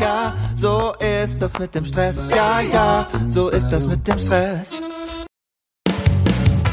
ja, 0.00 0.34
so 0.54 0.94
ist 1.00 1.38
das 1.38 1.58
mit 1.58 1.74
dem 1.74 1.84
Stress. 1.84 2.28
Ja, 2.30 2.60
ja, 2.60 3.08
so 3.26 3.48
ist 3.48 3.68
das 3.70 3.86
mit 3.86 4.06
dem 4.06 4.18
Stress. 4.18 4.80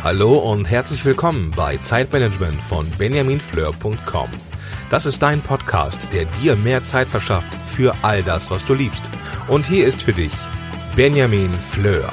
Hallo 0.04 0.38
und 0.38 0.70
herzlich 0.70 1.06
willkommen 1.06 1.52
bei 1.56 1.78
Zeitmanagement 1.78 2.62
von 2.62 2.90
benjaminfleur.com. 2.98 4.30
Das 4.90 5.06
ist 5.06 5.22
dein 5.22 5.42
Podcast, 5.42 6.12
der 6.12 6.26
dir 6.26 6.56
mehr 6.56 6.84
Zeit 6.84 7.08
verschafft 7.08 7.54
für 7.66 7.96
all 8.02 8.22
das, 8.22 8.52
was 8.52 8.66
du 8.66 8.74
liebst. 8.74 9.04
Und 9.48 9.66
hier 9.66 9.88
ist 9.88 10.02
für 10.04 10.14
dich 10.14 10.34
Benjamin 10.96 11.54
Fleur. 11.54 12.12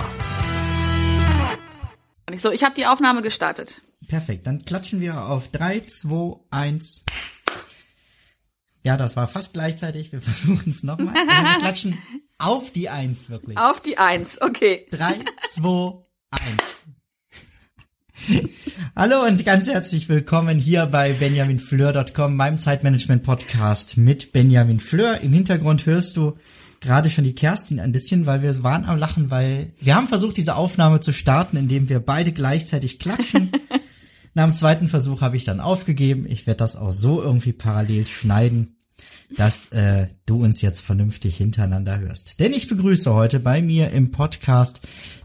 So, 2.36 2.52
ich 2.52 2.62
habe 2.62 2.74
die 2.74 2.86
Aufnahme 2.86 3.22
gestartet. 3.22 3.82
Perfekt, 4.06 4.46
dann 4.46 4.64
klatschen 4.64 5.00
wir 5.00 5.27
auf 5.27 5.48
3, 5.48 5.80
2, 5.80 6.38
1. 6.50 7.04
Ja, 8.83 8.97
das 8.97 9.15
war 9.15 9.29
fast 9.29 9.53
gleichzeitig. 9.53 10.11
Wir 10.12 10.21
versuchen 10.21 10.71
es 10.71 10.83
nochmal. 10.83 11.15
Also 11.15 11.29
wir 11.29 11.59
klatschen 11.59 11.99
auf 12.39 12.73
die 12.73 12.88
1 12.88 13.29
wirklich. 13.29 13.59
Auf 13.59 13.80
die 13.80 13.98
1, 13.98 14.41
okay. 14.41 14.87
3, 14.91 15.19
2, 15.51 16.05
1. 16.30 16.43
Hallo 18.97 19.27
und 19.27 19.45
ganz 19.45 19.66
herzlich 19.66 20.09
willkommen 20.09 20.59
hier 20.59 20.87
bei 20.87 21.12
benjaminfleur.com, 21.12 22.37
meinem 22.37 22.59
Zeitmanagement-Podcast 22.59 23.97
mit 23.97 24.33
Benjamin 24.33 24.80
Fleur. 24.80 25.21
Im 25.21 25.33
Hintergrund 25.33 25.87
hörst 25.87 26.16
du 26.16 26.37
gerade 26.80 27.10
schon 27.10 27.24
die 27.24 27.35
Kerstin 27.35 27.80
ein 27.80 27.93
bisschen, 27.93 28.27
weil 28.27 28.43
wir 28.43 28.62
waren 28.62 28.87
am 28.87 28.99
Lachen, 28.99 29.30
weil 29.30 29.73
wir 29.80 29.95
haben 29.95 30.09
versucht, 30.09 30.38
diese 30.38 30.57
Aufnahme 30.57 31.01
zu 31.01 31.12
starten, 31.12 31.57
indem 31.57 31.88
wir 31.88 32.01
beide 32.01 32.33
gleichzeitig 32.33 32.99
klatschen. 32.99 33.52
Nach 34.34 34.45
dem 34.45 34.55
zweiten 34.55 34.89
Versuch 34.89 35.20
habe 35.20 35.37
ich 35.37 35.45
dann 35.45 35.61
aufgegeben. 35.61 36.27
Ich 36.29 36.47
werde 36.47 36.59
das 36.59 36.77
auch 36.77 36.93
so 36.93 37.23
irgendwie 37.23 37.52
parallel 37.52 38.07
schneiden, 38.07 38.77
dass 39.37 39.69
äh, 39.69 40.09
du 40.27 40.43
uns 40.43 40.61
jetzt 40.61 40.80
vernünftig 40.80 41.37
hintereinander 41.37 41.98
hörst. 41.98 42.41
Denn 42.41 42.52
ich 42.52 42.69
begrüße 42.69 43.12
heute 43.15 43.41
bei 43.41 43.62
mir 43.62 43.91
im 43.91 44.11
Podcast 44.11 44.80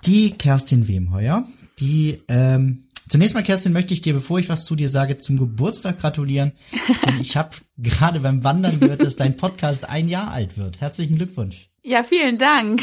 die 0.05 0.31
Kerstin 0.31 0.87
Wemheuer, 0.87 1.47
die 1.79 2.21
ähm, 2.27 2.85
Zunächst 3.07 3.35
mal, 3.35 3.43
Kerstin, 3.43 3.71
möchte 3.71 3.93
ich 3.93 4.01
dir, 4.01 4.15
bevor 4.15 4.39
ich 4.39 4.49
was 4.49 4.65
zu 4.65 4.75
dir 4.75 4.89
sage, 4.89 5.19
zum 5.19 5.37
Geburtstag 5.37 5.99
gratulieren. 5.99 6.53
Denn 7.05 7.21
ich 7.21 7.37
habe 7.37 7.51
gerade 7.77 8.19
beim 8.19 8.43
Wandern 8.43 8.79
gehört, 8.79 9.03
dass 9.03 9.15
dein 9.15 9.37
Podcast 9.37 9.87
ein 9.87 10.07
Jahr 10.07 10.31
alt 10.31 10.57
wird. 10.57 10.81
Herzlichen 10.81 11.15
Glückwunsch. 11.15 11.69
Ja, 11.83 12.03
vielen 12.03 12.39
Dank. 12.39 12.81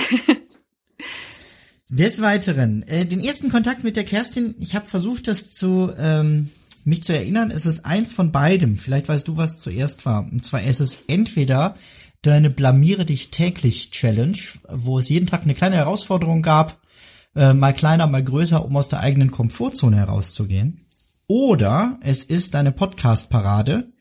Des 1.92 2.22
Weiteren, 2.22 2.82
äh, 2.84 3.04
den 3.04 3.20
ersten 3.20 3.50
Kontakt 3.50 3.84
mit 3.84 3.96
der 3.96 4.04
Kerstin, 4.04 4.54
ich 4.60 4.74
habe 4.74 4.86
versucht, 4.86 5.28
das 5.28 5.52
zu 5.52 5.92
ähm, 5.98 6.48
mich 6.84 7.02
zu 7.02 7.12
erinnern, 7.12 7.50
es 7.50 7.66
ist 7.66 7.84
eins 7.84 8.14
von 8.14 8.32
beidem. 8.32 8.78
Vielleicht 8.78 9.10
weißt 9.10 9.28
du, 9.28 9.36
was 9.36 9.60
zuerst 9.60 10.06
war. 10.06 10.22
Und 10.22 10.42
zwar 10.42 10.62
ist 10.62 10.80
es 10.80 11.00
entweder 11.06 11.76
deine 12.22 12.48
Blamiere 12.48 13.04
dich 13.04 13.30
täglich 13.30 13.90
Challenge, 13.90 14.38
wo 14.70 14.98
es 14.98 15.10
jeden 15.10 15.26
Tag 15.26 15.42
eine 15.42 15.52
kleine 15.52 15.76
Herausforderung 15.76 16.40
gab, 16.40 16.80
äh, 17.36 17.52
mal 17.52 17.74
kleiner, 17.74 18.06
mal 18.06 18.24
größer, 18.24 18.64
um 18.64 18.74
aus 18.74 18.88
der 18.88 19.00
eigenen 19.00 19.30
Komfortzone 19.30 19.98
herauszugehen. 19.98 20.86
Oder 21.27 21.98
es 22.00 22.24
ist 22.24 22.56
eine 22.56 22.72
Podcast-Parade, 22.72 23.92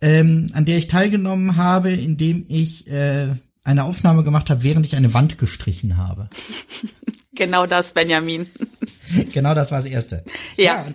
ähm, 0.00 0.46
an 0.54 0.64
der 0.64 0.78
ich 0.78 0.86
teilgenommen 0.86 1.56
habe, 1.56 1.92
indem 1.92 2.46
ich 2.48 2.90
äh, 2.90 3.28
eine 3.62 3.84
Aufnahme 3.84 4.24
gemacht 4.24 4.48
habe, 4.48 4.62
während 4.62 4.86
ich 4.86 4.96
eine 4.96 5.12
Wand 5.12 5.36
gestrichen 5.36 5.98
habe. 5.98 6.30
Genau 7.40 7.64
das, 7.64 7.94
Benjamin. 7.94 8.44
genau 9.32 9.54
das 9.54 9.72
war 9.72 9.80
das 9.80 9.90
Erste. 9.90 10.24
Ja. 10.58 10.84
ja 10.84 10.86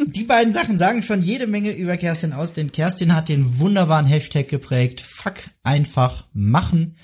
die 0.00 0.24
beiden 0.24 0.52
Sachen 0.52 0.76
sagen 0.76 1.04
schon 1.04 1.22
jede 1.22 1.46
Menge 1.46 1.70
über 1.70 1.96
Kerstin 1.96 2.32
aus, 2.32 2.52
denn 2.52 2.72
Kerstin 2.72 3.14
hat 3.14 3.28
den 3.28 3.60
wunderbaren 3.60 4.04
Hashtag 4.04 4.48
geprägt, 4.48 5.00
fuck 5.02 5.34
einfach 5.62 6.24
machen. 6.32 6.96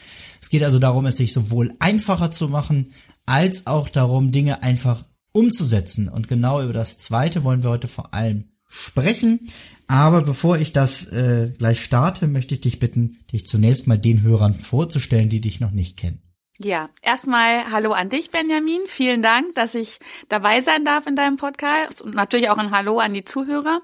Es 0.43 0.49
geht 0.49 0.65
also 0.65 0.81
darum, 0.81 1.07
es 1.07 1.19
sich 1.19 1.33
sowohl 1.33 1.73
einfacher 1.79 2.33
zu 2.33 2.49
machen, 2.49 2.93
als 3.27 3.69
auch 3.69 3.89
darum, 3.89 4.33
Dinge 4.33 4.65
einfach 4.65 5.05
umzusetzen. 5.31 6.09
Und 6.09 6.27
genau 6.27 6.61
über 6.61 6.73
das 6.73 6.99
Zweite 6.99 7.45
wollen 7.45 7.63
wir 7.63 7.71
heute 7.71 7.87
vor 7.87 8.13
allem 8.13 8.47
sprechen. 8.67 9.39
Aber 9.87 10.23
bevor 10.23 10.59
ich 10.59 10.73
das 10.73 11.07
äh, 11.07 11.53
gleich 11.57 11.81
starte, 11.81 12.27
möchte 12.27 12.57
ich 12.57 12.61
dich 12.61 12.81
bitten, 12.81 13.19
dich 13.33 13.47
zunächst 13.47 13.87
mal 13.87 14.01
den 14.01 14.23
Hörern 14.23 14.57
vorzustellen, 14.57 15.29
die 15.29 15.41
dich 15.41 15.61
noch 15.61 15.71
nicht 15.71 15.97
kennen. 15.97 16.23
Ja, 16.63 16.91
erstmal 17.01 17.71
Hallo 17.73 17.93
an 17.93 18.11
dich, 18.11 18.31
Benjamin. 18.31 18.83
Vielen 18.87 19.23
Dank, 19.23 19.55
dass 19.55 19.75
ich 19.75 19.99
dabei 20.29 20.61
sein 20.61 20.85
darf 20.85 21.07
in 21.07 21.17
deinem 21.17 21.39
Podcast 21.39 22.03
und 22.03 22.15
natürlich 22.15 22.51
auch 22.51 22.59
ein 22.59 22.71
Hallo 22.71 22.99
an 22.99 23.15
die 23.15 23.25
Zuhörer. 23.25 23.81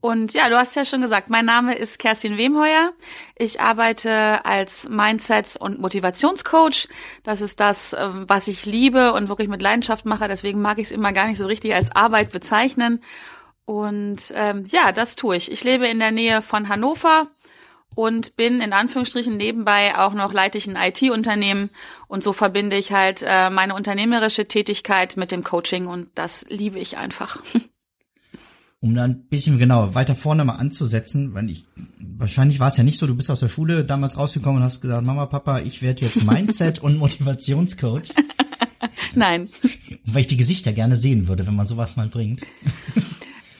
Und 0.00 0.32
ja, 0.32 0.48
du 0.48 0.56
hast 0.56 0.76
ja 0.76 0.84
schon 0.84 1.00
gesagt, 1.00 1.28
mein 1.28 1.44
Name 1.44 1.74
ist 1.74 1.98
Kerstin 1.98 2.38
Wemheuer. 2.38 2.92
Ich 3.36 3.60
arbeite 3.60 4.44
als 4.44 4.88
Mindset- 4.88 5.56
und 5.56 5.80
Motivationscoach. 5.80 6.86
Das 7.24 7.40
ist 7.40 7.58
das, 7.58 7.96
ähm, 7.98 8.26
was 8.28 8.46
ich 8.46 8.64
liebe 8.64 9.12
und 9.12 9.28
wirklich 9.28 9.48
mit 9.48 9.60
Leidenschaft 9.60 10.06
mache. 10.06 10.28
Deswegen 10.28 10.62
mag 10.62 10.78
ich 10.78 10.84
es 10.84 10.92
immer 10.92 11.12
gar 11.12 11.26
nicht 11.26 11.38
so 11.38 11.46
richtig 11.46 11.74
als 11.74 11.90
Arbeit 11.90 12.30
bezeichnen. 12.30 13.02
Und 13.64 14.32
ähm, 14.36 14.66
ja, 14.70 14.92
das 14.92 15.16
tue 15.16 15.34
ich. 15.34 15.50
Ich 15.50 15.64
lebe 15.64 15.88
in 15.88 15.98
der 15.98 16.12
Nähe 16.12 16.42
von 16.42 16.68
Hannover 16.68 17.26
und 17.94 18.36
bin 18.36 18.60
in 18.60 18.72
Anführungsstrichen 18.72 19.36
nebenbei 19.36 19.98
auch 19.98 20.14
noch 20.14 20.32
leite 20.32 20.58
ich 20.58 20.66
ein 20.66 20.76
IT-Unternehmen 20.76 21.70
und 22.08 22.22
so 22.22 22.32
verbinde 22.32 22.76
ich 22.76 22.92
halt 22.92 23.22
äh, 23.26 23.50
meine 23.50 23.74
unternehmerische 23.74 24.46
Tätigkeit 24.46 25.16
mit 25.16 25.32
dem 25.32 25.44
Coaching 25.44 25.86
und 25.86 26.10
das 26.14 26.44
liebe 26.48 26.78
ich 26.78 26.96
einfach. 26.96 27.38
um 28.80 28.94
dann 28.94 29.10
ein 29.10 29.28
bisschen 29.28 29.58
genau 29.58 29.94
weiter 29.94 30.14
vorne 30.14 30.44
mal 30.44 30.54
anzusetzen, 30.54 31.34
weil 31.34 31.50
ich 31.50 31.66
wahrscheinlich 31.98 32.60
war 32.60 32.68
es 32.68 32.78
ja 32.78 32.82
nicht 32.82 32.98
so, 32.98 33.06
du 33.06 33.14
bist 33.14 33.30
aus 33.30 33.40
der 33.40 33.48
Schule 33.48 33.84
damals 33.84 34.16
rausgekommen 34.16 34.62
und 34.62 34.64
hast 34.64 34.80
gesagt, 34.80 35.04
Mama, 35.04 35.26
Papa, 35.26 35.60
ich 35.60 35.82
werde 35.82 36.02
jetzt 36.06 36.24
Mindset 36.24 36.78
und 36.82 36.98
Motivationscoach. 36.98 38.14
Nein. 39.14 39.50
Weil 40.04 40.22
ich 40.22 40.28
die 40.28 40.38
Gesichter 40.38 40.72
gerne 40.72 40.96
sehen 40.96 41.28
würde, 41.28 41.46
wenn 41.46 41.56
man 41.56 41.66
sowas 41.66 41.96
mal 41.96 42.08
bringt. 42.08 42.40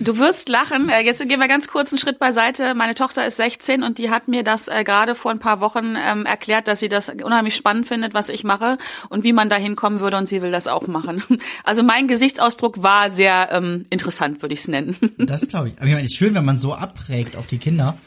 Du 0.00 0.16
wirst 0.16 0.49
lachen. 0.49 0.88
Äh, 0.88 1.03
jetzt 1.03 1.21
gehen 1.21 1.38
wir 1.38 1.47
ganz 1.47 1.69
kurz 1.69 1.93
einen 1.93 1.99
Schritt 1.99 2.19
beiseite. 2.19 2.75
Meine 2.75 2.94
Tochter 2.94 3.27
ist 3.27 3.37
16 3.37 3.83
und 3.83 3.99
die 3.99 4.09
hat 4.09 4.28
mir 4.28 4.43
das 4.43 4.66
äh, 4.66 4.83
gerade 4.83 5.15
vor 5.15 5.31
ein 5.31 5.38
paar 5.38 5.61
Wochen 5.61 5.94
ähm, 5.97 6.25
erklärt, 6.25 6.69
dass 6.69 6.81
sie 6.81 6.88
das 6.88 7.11
unheimlich 7.11 7.55
spannend 7.55 7.87
findet, 7.87 8.15
was 8.15 8.31
ich 8.31 8.43
mache 8.43 8.78
und 9.11 9.25
wie 9.25 9.34
man 9.34 9.50
da 9.50 9.56
hinkommen 9.56 10.00
würde 10.00 10.16
und 10.16 10.27
sie 10.27 10.41
will 10.41 10.50
das 10.50 10.66
auch 10.69 10.87
machen. 10.87 11.22
Also 11.65 11.83
mein 11.83 12.09
Gesichtsausdruck 12.09 12.83
war 12.83 13.11
sehr 13.11 13.50
ähm, 13.53 13.84
interessant, 13.91 14.43
würde 14.43 14.55
ich 14.55 14.61
es 14.61 14.69
nennen. 14.69 14.97
Das 15.19 15.47
glaube 15.47 15.69
ich. 15.69 15.77
Aber 15.77 15.87
ich 15.87 15.93
meine, 15.93 16.06
es 16.06 16.12
ist 16.12 16.19
schön, 16.19 16.34
wenn 16.34 16.44
man 16.44 16.59
so 16.59 16.75
abprägt 16.75 17.37
auf 17.37 17.47
die 17.47 17.59
Kinder. 17.59 17.99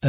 Äh, 0.00 0.08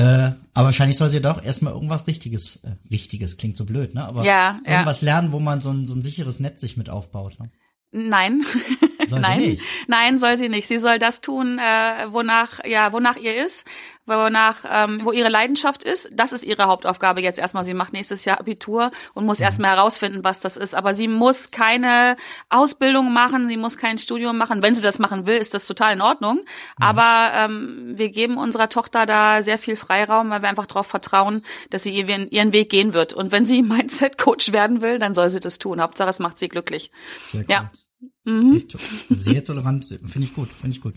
aber 0.54 0.66
wahrscheinlich 0.68 0.98
soll 0.98 1.10
sie 1.10 1.22
doch 1.22 1.44
erstmal 1.44 1.74
irgendwas 1.74 2.08
Richtiges, 2.08 2.58
äh, 2.58 2.76
Richtiges 2.90 3.38
klingt 3.38 3.58
so 3.58 3.66
blöd, 3.66 3.94
ne? 3.96 4.06
Aber 4.06 4.24
ja, 4.24 4.60
irgendwas 4.66 5.02
ja. 5.02 5.06
lernen, 5.06 5.32
wo 5.32 5.40
man 5.40 5.62
so 5.62 5.72
ein, 5.72 5.86
so 5.86 5.94
ein 5.94 6.02
sicheres 6.02 6.40
Netz 6.40 6.62
sich 6.62 6.78
mit 6.78 6.90
aufbaut. 6.90 7.40
Ne? 7.40 7.52
Nein. 7.92 8.44
Soll 9.10 9.20
Nein. 9.20 9.60
Nein, 9.88 10.20
soll 10.20 10.38
sie 10.38 10.50
nicht. 10.50 10.68
Sie 10.68 10.80
soll 10.80 11.00
das 11.00 11.22
tun, 11.22 11.60
äh, 11.60 12.06
wonach, 12.10 12.64
ja, 12.66 12.94
wonach 12.94 13.18
ihr 13.18 13.44
ist, 13.46 13.66
wonach, 14.06 14.58
ähm, 14.70 15.02
wo 15.04 15.12
ihre 15.12 15.30
Leidenschaft 15.30 15.84
ist. 15.84 16.10
Das 16.12 16.34
ist 16.34 16.44
ihre 16.44 16.66
Hauptaufgabe 16.66 17.22
jetzt 17.22 17.40
erstmal. 17.40 17.64
Sie 17.64 17.74
macht 17.74 17.94
nächstes 17.94 18.26
Jahr 18.26 18.40
Abitur 18.40 18.92
und 19.14 19.26
muss 19.26 19.40
mhm. 19.40 19.46
erstmal 19.46 19.72
herausfinden, 19.76 20.24
was 20.24 20.40
das 20.40 20.58
ist. 20.58 20.76
Aber 20.76 20.94
sie 20.94 21.08
muss 21.08 21.52
keine 21.52 22.18
Ausbildung 22.50 23.14
machen, 23.14 23.48
sie 23.48 23.58
muss 23.58 23.78
kein 23.78 23.98
Studium 23.98 24.38
machen. 24.38 24.62
Wenn 24.62 24.76
sie 24.76 24.82
das 24.82 25.00
machen 25.00 25.28
will, 25.28 25.38
ist 25.38 25.54
das 25.54 25.68
total 25.68 25.94
in 25.94 26.02
Ordnung. 26.02 26.38
Mhm. 26.38 26.84
Aber 26.84 27.32
ähm, 27.36 27.94
wir 27.96 28.10
geben 28.10 28.38
unserer 28.38 28.70
Tochter 28.70 29.06
da 29.06 29.42
sehr 29.42 29.58
viel 29.58 29.76
Freiraum, 29.76 30.30
weil 30.30 30.42
wir 30.42 30.50
einfach 30.50 30.68
darauf 30.68 30.88
vertrauen, 30.88 31.44
dass 31.70 31.84
sie 31.84 31.94
ihren 31.94 32.54
Weg 32.54 32.70
gehen 32.70 32.94
wird. 32.94 33.14
Und 33.14 33.32
wenn 33.32 33.46
sie 33.46 33.62
Mindset-Coach 33.70 34.52
werden 34.52 34.82
will, 34.82 35.00
dann 35.00 35.14
soll 35.14 35.30
sie 35.30 35.40
das 35.40 35.60
tun. 35.60 35.82
Hauptsache, 35.82 36.10
es 36.10 36.20
macht 36.20 36.40
sie 36.40 36.50
glücklich. 36.50 36.92
Cool. 37.34 37.46
Ja. 37.48 37.72
Mhm. 38.24 38.64
Sehr 39.10 39.44
tolerant, 39.44 39.86
finde 39.86 40.28
ich 40.28 40.34
gut, 40.34 40.50
finde 40.52 40.76
ich 40.76 40.82
gut. 40.82 40.96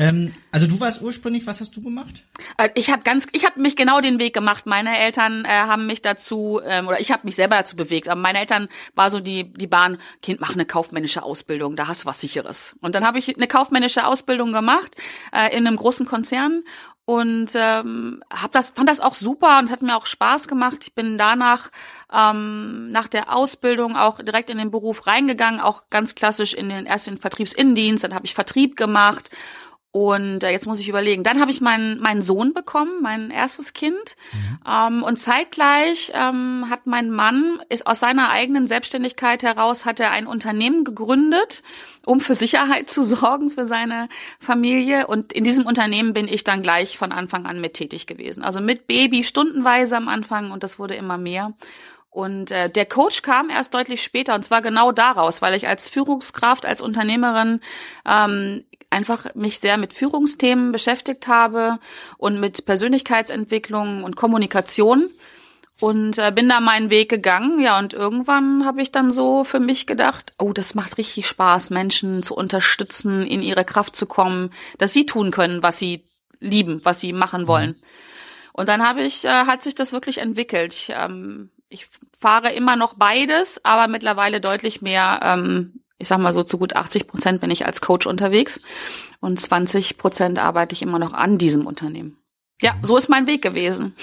Ähm, 0.00 0.32
also 0.50 0.66
du 0.66 0.80
warst 0.80 1.02
ursprünglich, 1.02 1.46
was 1.46 1.60
hast 1.60 1.76
du 1.76 1.82
gemacht? 1.82 2.24
Äh, 2.56 2.70
ich 2.74 2.90
habe 2.90 3.02
ganz, 3.02 3.26
ich 3.32 3.44
habe 3.44 3.60
mich 3.60 3.76
genau 3.76 4.00
den 4.00 4.18
Weg 4.18 4.32
gemacht. 4.32 4.64
Meine 4.64 4.98
Eltern 4.98 5.44
äh, 5.44 5.48
haben 5.48 5.86
mich 5.86 6.00
dazu, 6.00 6.58
ähm, 6.64 6.88
oder 6.88 7.00
ich 7.00 7.12
habe 7.12 7.26
mich 7.26 7.36
selber 7.36 7.56
dazu 7.56 7.76
bewegt. 7.76 8.08
Aber 8.08 8.18
meine 8.18 8.38
Eltern 8.38 8.68
war 8.94 9.10
so 9.10 9.20
die 9.20 9.52
die 9.52 9.66
Bahn, 9.66 9.98
Kind, 10.22 10.40
mach 10.40 10.54
eine 10.54 10.64
kaufmännische 10.64 11.22
Ausbildung, 11.22 11.76
da 11.76 11.86
hast 11.86 12.04
du 12.04 12.06
was 12.06 12.20
Sicheres. 12.20 12.76
Und 12.80 12.94
dann 12.94 13.04
habe 13.04 13.18
ich 13.18 13.36
eine 13.36 13.46
kaufmännische 13.46 14.06
Ausbildung 14.06 14.52
gemacht 14.52 14.96
äh, 15.34 15.54
in 15.54 15.66
einem 15.66 15.76
großen 15.76 16.06
Konzern 16.06 16.62
und 17.10 17.50
ähm, 17.56 18.22
hab 18.30 18.52
das 18.52 18.70
fand 18.70 18.88
das 18.88 19.00
auch 19.00 19.14
super 19.14 19.58
und 19.58 19.68
hat 19.72 19.82
mir 19.82 19.96
auch 19.96 20.06
Spaß 20.06 20.46
gemacht. 20.46 20.78
Ich 20.82 20.94
bin 20.94 21.18
danach 21.18 21.70
ähm, 22.12 22.92
nach 22.92 23.08
der 23.08 23.34
Ausbildung 23.34 23.96
auch 23.96 24.22
direkt 24.22 24.48
in 24.48 24.58
den 24.58 24.70
Beruf 24.70 25.08
reingegangen, 25.08 25.60
auch 25.60 25.90
ganz 25.90 26.14
klassisch 26.14 26.54
in 26.54 26.68
den 26.68 26.86
ersten 26.86 27.18
Vertriebsinnendienst. 27.18 28.04
Dann 28.04 28.14
habe 28.14 28.26
ich 28.26 28.34
Vertrieb 28.34 28.76
gemacht 28.76 29.28
Und 29.92 30.44
äh, 30.44 30.50
jetzt 30.50 30.68
muss 30.68 30.78
ich 30.78 30.88
überlegen. 30.88 31.24
Dann 31.24 31.40
habe 31.40 31.50
ich 31.50 31.60
meinen 31.60 31.98
meinen 31.98 32.22
Sohn 32.22 32.54
bekommen, 32.54 33.02
mein 33.02 33.30
erstes 33.30 33.72
Kind. 33.72 34.16
Mhm. 34.32 34.58
Ähm, 34.70 35.02
und 35.02 35.16
zeitgleich 35.16 36.12
ähm, 36.14 36.66
hat 36.70 36.86
mein 36.86 37.10
Mann 37.10 37.60
ist 37.68 37.88
aus 37.88 37.98
seiner 37.98 38.30
eigenen 38.30 38.68
Selbstständigkeit 38.68 39.42
heraus 39.42 39.86
hat 39.86 39.98
er 39.98 40.12
ein 40.12 40.28
Unternehmen 40.28 40.84
gegründet, 40.84 41.64
um 42.06 42.20
für 42.20 42.36
Sicherheit 42.36 42.88
zu 42.88 43.02
sorgen 43.02 43.50
für 43.50 43.66
seine 43.66 44.08
Familie. 44.38 45.08
Und 45.08 45.32
in 45.32 45.42
diesem 45.42 45.66
Unternehmen 45.66 46.12
bin 46.12 46.28
ich 46.28 46.44
dann 46.44 46.62
gleich 46.62 46.96
von 46.96 47.10
Anfang 47.10 47.46
an 47.46 47.60
mit 47.60 47.74
tätig 47.74 48.06
gewesen. 48.06 48.44
Also 48.44 48.60
mit 48.60 48.86
Baby 48.86 49.24
stundenweise 49.24 49.96
am 49.96 50.06
Anfang 50.06 50.52
und 50.52 50.62
das 50.62 50.78
wurde 50.78 50.94
immer 50.94 51.18
mehr. 51.18 51.52
Und 52.10 52.50
äh, 52.50 52.68
der 52.68 52.86
Coach 52.86 53.22
kam 53.22 53.50
erst 53.50 53.72
deutlich 53.72 54.02
später 54.02 54.34
und 54.34 54.44
zwar 54.44 54.62
genau 54.62 54.90
daraus, 54.90 55.42
weil 55.42 55.54
ich 55.54 55.68
als 55.68 55.88
Führungskraft, 55.88 56.66
als 56.66 56.80
Unternehmerin 56.80 57.60
ähm, 58.04 58.64
einfach 58.90 59.32
mich 59.34 59.60
sehr 59.60 59.78
mit 59.78 59.92
Führungsthemen 59.92 60.72
beschäftigt 60.72 61.28
habe 61.28 61.78
und 62.18 62.40
mit 62.40 62.66
Persönlichkeitsentwicklung 62.66 64.02
und 64.02 64.16
Kommunikation 64.16 65.08
und 65.80 66.18
äh, 66.18 66.32
bin 66.34 66.48
da 66.48 66.58
meinen 66.58 66.90
Weg 66.90 67.08
gegangen. 67.08 67.60
Ja, 67.60 67.78
und 67.78 67.94
irgendwann 67.94 68.64
habe 68.66 68.82
ich 68.82 68.90
dann 68.90 69.12
so 69.12 69.44
für 69.44 69.60
mich 69.60 69.86
gedacht, 69.86 70.34
oh, 70.38 70.52
das 70.52 70.74
macht 70.74 70.98
richtig 70.98 71.28
Spaß, 71.28 71.70
Menschen 71.70 72.24
zu 72.24 72.34
unterstützen, 72.34 73.24
in 73.24 73.40
ihre 73.40 73.64
Kraft 73.64 73.94
zu 73.94 74.06
kommen, 74.06 74.50
dass 74.78 74.92
sie 74.92 75.06
tun 75.06 75.30
können, 75.30 75.62
was 75.62 75.78
sie 75.78 76.04
lieben, 76.40 76.84
was 76.84 77.00
sie 77.00 77.12
machen 77.12 77.46
wollen. 77.46 77.70
Mhm. 77.70 77.82
Und 78.52 78.68
dann 78.68 78.86
habe 78.86 79.02
ich, 79.02 79.24
äh, 79.24 79.28
hat 79.46 79.62
sich 79.62 79.74
das 79.76 79.92
wirklich 79.92 80.18
entwickelt. 80.18 80.74
Ich, 80.74 80.92
ähm, 80.94 81.50
ich 81.70 81.88
fahre 82.18 82.52
immer 82.52 82.76
noch 82.76 82.94
beides, 82.94 83.64
aber 83.64 83.88
mittlerweile 83.88 84.40
deutlich 84.40 84.82
mehr, 84.82 85.20
ähm, 85.22 85.80
ich 85.98 86.08
sag 86.08 86.18
mal 86.18 86.34
so 86.34 86.42
zu 86.42 86.58
gut 86.58 86.76
80 86.76 87.06
Prozent 87.06 87.40
bin 87.40 87.50
ich 87.50 87.64
als 87.64 87.80
Coach 87.80 88.06
unterwegs 88.06 88.60
und 89.20 89.40
20 89.40 89.96
Prozent 89.96 90.38
arbeite 90.38 90.74
ich 90.74 90.82
immer 90.82 90.98
noch 90.98 91.14
an 91.14 91.38
diesem 91.38 91.66
Unternehmen. 91.66 92.18
Ja, 92.60 92.74
so 92.82 92.96
ist 92.96 93.08
mein 93.08 93.26
Weg 93.26 93.40
gewesen. 93.40 93.94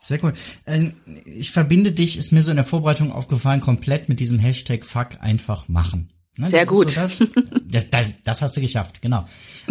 Sehr 0.00 0.22
cool. 0.22 0.34
Ähm, 0.66 0.94
ich 1.24 1.52
verbinde 1.52 1.92
dich, 1.92 2.16
ist 2.16 2.32
mir 2.32 2.42
so 2.42 2.50
in 2.50 2.56
der 2.56 2.64
Vorbereitung 2.64 3.12
aufgefallen, 3.12 3.60
komplett 3.60 4.08
mit 4.08 4.20
diesem 4.20 4.38
Hashtag 4.38 4.84
Fuck 4.84 5.20
einfach 5.20 5.68
machen. 5.68 6.12
Ne, 6.38 6.50
Sehr 6.50 6.66
gut. 6.66 6.90
So 6.90 7.00
das, 7.00 7.18
das, 7.64 7.90
das, 7.90 8.12
das, 8.22 8.42
hast 8.42 8.56
du 8.56 8.60
geschafft, 8.60 9.00
genau. 9.00 9.26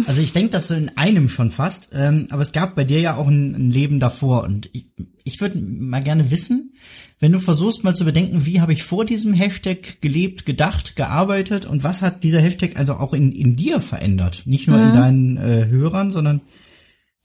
Also 0.06 0.20
ich 0.20 0.32
denke, 0.32 0.50
das 0.50 0.70
in 0.70 0.90
einem 0.96 1.28
schon 1.28 1.50
fast. 1.50 1.90
Ähm, 1.92 2.26
aber 2.30 2.42
es 2.42 2.52
gab 2.52 2.74
bei 2.74 2.84
dir 2.84 3.00
ja 3.00 3.16
auch 3.16 3.28
ein, 3.28 3.54
ein 3.54 3.70
Leben 3.70 4.00
davor. 4.00 4.42
Und 4.42 4.68
ich, 4.72 4.86
ich 5.24 5.40
würde 5.40 5.58
mal 5.58 6.02
gerne 6.02 6.30
wissen, 6.30 6.72
wenn 7.20 7.32
du 7.32 7.38
versuchst 7.38 7.84
mal 7.84 7.94
zu 7.94 8.04
bedenken, 8.04 8.46
wie 8.46 8.60
habe 8.60 8.72
ich 8.72 8.82
vor 8.82 9.04
diesem 9.04 9.32
Hashtag 9.32 10.00
gelebt, 10.00 10.44
gedacht, 10.44 10.96
gearbeitet 10.96 11.66
und 11.66 11.84
was 11.84 12.02
hat 12.02 12.24
dieser 12.24 12.40
Hashtag 12.40 12.76
also 12.76 12.94
auch 12.94 13.14
in, 13.14 13.32
in 13.32 13.56
dir 13.56 13.80
verändert? 13.80 14.42
Nicht 14.46 14.66
nur 14.66 14.78
mhm. 14.78 14.88
in 14.88 14.92
deinen 14.92 15.36
äh, 15.36 15.66
Hörern, 15.66 16.10
sondern 16.10 16.40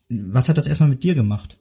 was 0.07 0.49
hat 0.49 0.57
das 0.57 0.67
erstmal 0.67 0.89
mit 0.89 1.03
dir 1.03 1.15
gemacht? 1.15 1.57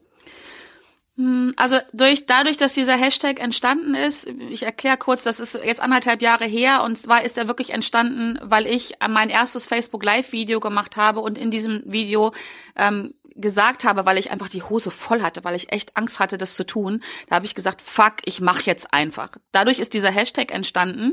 Hm, 1.21 1.53
also 1.57 1.77
durch, 1.93 2.25
dadurch, 2.25 2.57
dass 2.57 2.73
dieser 2.73 2.97
Hashtag 2.97 3.41
entstanden 3.41 3.95
ist, 3.95 4.27
ich 4.27 4.63
erkläre 4.63 4.97
kurz, 4.97 5.23
das 5.23 5.39
ist 5.39 5.55
jetzt 5.55 5.83
anderthalb 5.83 6.23
Jahre 6.23 6.47
her 6.47 6.83
und 6.83 6.97
zwar 6.97 7.23
ist 7.23 7.37
er 7.37 7.47
wirklich 7.47 7.71
entstanden, 7.71 8.39
weil 8.43 8.67
ich 8.67 8.95
mein 9.07 9.29
erstes 9.29 9.67
Facebook 9.67 10.03
Live 10.03 10.33
Video 10.33 10.61
gemacht 10.61 10.97
habe 10.97 11.21
und 11.21 11.37
in 11.37 11.51
diesem 11.51 11.83
Video 11.85 12.33
ähm, 12.75 13.13
gesagt 13.37 13.85
habe, 13.85 14.07
weil 14.07 14.17
ich 14.17 14.31
einfach 14.31 14.49
die 14.49 14.63
Hose 14.63 14.91
voll 14.91 15.21
hatte, 15.21 15.45
weil 15.45 15.55
ich 15.55 15.71
echt 15.71 15.95
Angst 15.95 16.21
hatte, 16.21 16.39
das 16.39 16.55
zu 16.55 16.65
tun, 16.65 17.03
da 17.29 17.37
habe 17.37 17.45
ich 17.45 17.55
gesagt, 17.55 17.83
fuck, 17.83 18.15
ich 18.25 18.41
mach 18.41 18.63
jetzt 18.63 18.95
einfach. 18.95 19.29
Dadurch 19.53 19.79
ist 19.79 19.93
dieser 19.93 20.11
Hashtag 20.11 20.51
entstanden. 20.53 21.13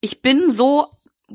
Ich 0.00 0.22
bin 0.22 0.50
so 0.50 0.86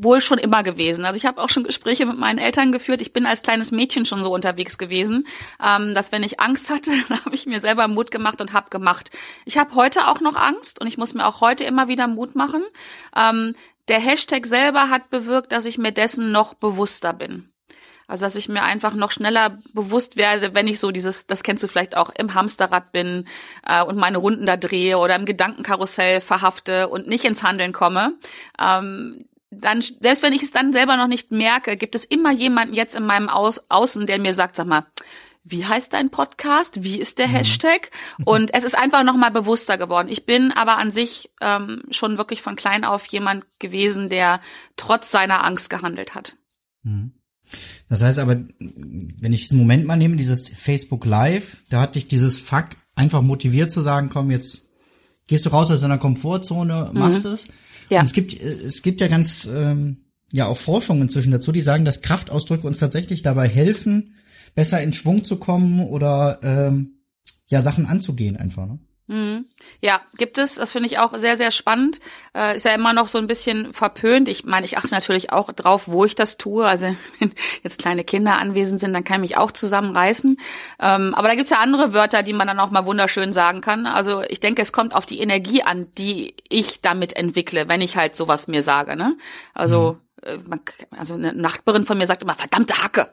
wohl 0.03 0.21
schon 0.21 0.37
immer 0.37 0.63
gewesen. 0.63 1.05
Also 1.05 1.17
ich 1.17 1.25
habe 1.25 1.41
auch 1.41 1.49
schon 1.49 1.63
Gespräche 1.63 2.05
mit 2.05 2.17
meinen 2.17 2.39
Eltern 2.39 2.71
geführt. 2.71 3.01
Ich 3.01 3.13
bin 3.13 3.25
als 3.25 3.41
kleines 3.41 3.71
Mädchen 3.71 4.05
schon 4.05 4.23
so 4.23 4.33
unterwegs 4.33 4.77
gewesen, 4.77 5.27
ähm, 5.63 5.93
dass 5.93 6.11
wenn 6.11 6.23
ich 6.23 6.39
Angst 6.39 6.69
hatte, 6.69 6.91
dann 7.09 7.23
habe 7.25 7.35
ich 7.35 7.45
mir 7.45 7.59
selber 7.59 7.87
Mut 7.87 8.11
gemacht 8.11 8.41
und 8.41 8.53
habe 8.53 8.69
gemacht. 8.69 9.11
Ich 9.45 9.57
habe 9.57 9.75
heute 9.75 10.07
auch 10.07 10.21
noch 10.21 10.35
Angst 10.35 10.79
und 10.81 10.87
ich 10.87 10.97
muss 10.97 11.13
mir 11.13 11.25
auch 11.25 11.41
heute 11.41 11.63
immer 11.63 11.87
wieder 11.87 12.07
Mut 12.07 12.35
machen. 12.35 12.63
Ähm, 13.15 13.55
der 13.87 13.99
Hashtag 13.99 14.45
selber 14.45 14.89
hat 14.89 15.09
bewirkt, 15.09 15.51
dass 15.51 15.65
ich 15.65 15.77
mir 15.77 15.91
dessen 15.91 16.31
noch 16.31 16.53
bewusster 16.53 17.13
bin. 17.13 17.49
Also 18.07 18.25
dass 18.25 18.35
ich 18.35 18.47
mir 18.47 18.63
einfach 18.63 18.93
noch 18.93 19.11
schneller 19.11 19.59
bewusst 19.73 20.15
werde, 20.15 20.55
wenn 20.55 20.67
ich 20.67 20.79
so 20.79 20.91
dieses, 20.91 21.27
das 21.27 21.43
kennst 21.43 21.63
du 21.63 21.67
vielleicht 21.67 21.97
auch, 21.97 22.09
im 22.09 22.33
Hamsterrad 22.33 22.93
bin 22.93 23.27
äh, 23.67 23.83
und 23.83 23.97
meine 23.97 24.17
Runden 24.17 24.45
da 24.45 24.55
drehe 24.55 24.97
oder 24.97 25.15
im 25.15 25.25
Gedankenkarussell 25.25 26.21
verhafte 26.21 26.87
und 26.87 27.07
nicht 27.07 27.25
ins 27.25 27.43
Handeln 27.43 27.73
komme. 27.73 28.13
Ähm, 28.59 29.26
dann, 29.49 29.81
selbst 29.81 30.23
wenn 30.23 30.33
ich 30.33 30.43
es 30.43 30.51
dann 30.51 30.73
selber 30.73 30.97
noch 30.97 31.07
nicht 31.07 31.31
merke, 31.31 31.77
gibt 31.77 31.95
es 31.95 32.05
immer 32.05 32.31
jemanden 32.31 32.73
jetzt 32.73 32.95
in 32.95 33.05
meinem 33.05 33.29
Au 33.29 33.51
Außen, 33.69 34.05
der 34.05 34.19
mir 34.19 34.33
sagt, 34.33 34.55
sag 34.55 34.67
mal, 34.67 34.85
wie 35.49 35.65
heißt 35.65 35.93
dein 35.93 36.09
Podcast? 36.09 36.83
Wie 36.83 36.99
ist 36.99 37.19
der 37.19 37.29
mhm. 37.29 37.31
Hashtag? 37.31 37.91
Und 38.25 38.53
es 38.53 38.63
ist 38.63 38.77
einfach 38.77 39.03
nochmal 39.03 39.31
bewusster 39.31 39.77
geworden. 39.77 40.09
Ich 40.09 40.25
bin 40.25 40.51
aber 40.51 40.77
an 40.77 40.91
sich 40.91 41.31
ähm, 41.39 41.83
schon 41.89 42.17
wirklich 42.17 42.41
von 42.41 42.57
klein 42.57 42.83
auf 42.83 43.05
jemand 43.05 43.45
gewesen, 43.59 44.09
der 44.09 44.41
trotz 44.75 45.09
seiner 45.09 45.45
Angst 45.45 45.69
gehandelt 45.69 46.15
hat. 46.15 46.35
Mhm. 46.83 47.13
Das 47.87 48.01
heißt 48.01 48.19
aber, 48.19 48.35
wenn 48.59 49.33
ich 49.33 49.41
diesen 49.41 49.59
Moment 49.59 49.85
mal 49.85 49.95
nehme, 49.95 50.17
dieses 50.17 50.49
Facebook 50.49 51.05
Live, 51.05 51.63
da 51.69 51.79
hat 51.79 51.95
dich 51.95 52.07
dieses 52.07 52.41
Fuck 52.41 52.65
einfach 52.95 53.21
motiviert 53.21 53.71
zu 53.71 53.79
sagen, 53.79 54.09
komm, 54.09 54.31
jetzt 54.31 54.65
gehst 55.27 55.45
du 55.45 55.49
raus 55.49 55.71
aus 55.71 55.79
deiner 55.79 55.97
Komfortzone, 55.97 56.91
machst 56.93 57.23
mhm. 57.23 57.31
es. 57.31 57.47
Ja. 57.89 57.99
Und 57.99 58.05
es 58.05 58.13
gibt, 58.13 58.39
es 58.41 58.81
gibt 58.81 59.01
ja 59.01 59.07
ganz, 59.07 59.47
ähm, 59.51 59.97
ja 60.31 60.45
auch 60.45 60.57
Forschungen 60.57 61.03
inzwischen 61.03 61.31
dazu, 61.31 61.51
die 61.51 61.61
sagen, 61.61 61.85
dass 61.85 62.01
Kraftausdrücke 62.01 62.67
uns 62.67 62.79
tatsächlich 62.79 63.21
dabei 63.21 63.47
helfen, 63.47 64.15
besser 64.55 64.81
in 64.81 64.93
Schwung 64.93 65.23
zu 65.23 65.37
kommen 65.37 65.79
oder 65.79 66.39
ähm, 66.43 66.99
ja 67.47 67.61
Sachen 67.61 67.85
anzugehen 67.85 68.37
einfach. 68.37 68.67
Ne? 68.67 68.79
Mhm. 69.07 69.45
Ja, 69.81 70.01
gibt 70.17 70.37
es. 70.37 70.55
Das 70.55 70.73
finde 70.73 70.87
ich 70.87 70.99
auch 70.99 71.17
sehr, 71.17 71.37
sehr 71.37 71.51
spannend. 71.51 71.99
Äh, 72.35 72.57
ist 72.57 72.65
ja 72.65 72.73
immer 72.73 72.91
noch 72.91 73.07
so 73.07 73.17
ein 73.17 73.27
bisschen 73.27 73.73
verpönt. 73.73 74.27
Ich 74.27 74.43
meine, 74.43 74.65
ich 74.65 74.77
achte 74.77 74.91
natürlich 74.91 75.31
auch 75.31 75.51
drauf, 75.53 75.87
wo 75.87 76.03
ich 76.03 76.13
das 76.13 76.37
tue. 76.37 76.67
Also 76.67 76.87
wenn 77.19 77.33
jetzt 77.63 77.79
kleine 77.79 78.03
Kinder 78.03 78.37
anwesend 78.37 78.81
sind, 78.81 78.93
dann 78.93 79.05
kann 79.05 79.23
ich 79.23 79.31
mich 79.31 79.37
auch 79.37 79.51
zusammenreißen. 79.51 80.37
Ähm, 80.79 81.13
aber 81.15 81.29
da 81.29 81.35
gibt's 81.35 81.49
ja 81.49 81.59
andere 81.59 81.93
Wörter, 81.93 82.21
die 82.21 82.33
man 82.33 82.47
dann 82.47 82.59
auch 82.59 82.71
mal 82.71 82.85
wunderschön 82.85 83.31
sagen 83.31 83.61
kann. 83.61 83.87
Also 83.87 84.23
ich 84.23 84.41
denke, 84.41 84.61
es 84.61 84.73
kommt 84.73 84.93
auf 84.93 85.05
die 85.05 85.19
Energie 85.19 85.63
an, 85.63 85.87
die 85.97 86.35
ich 86.49 86.81
damit 86.81 87.15
entwickle, 87.15 87.69
wenn 87.69 87.81
ich 87.81 87.95
halt 87.95 88.15
sowas 88.15 88.49
mir 88.49 88.61
sage. 88.61 88.97
Ne? 88.97 89.17
Also 89.53 89.93
mhm. 89.93 90.06
Äh, 90.21 90.39
also 90.91 91.15
eine 91.15 91.33
Nachbarin 91.33 91.83
von 91.83 91.97
mir 91.97 92.07
sagt 92.07 92.21
immer, 92.21 92.35
verdammte 92.35 92.83
Hacke. 92.83 93.07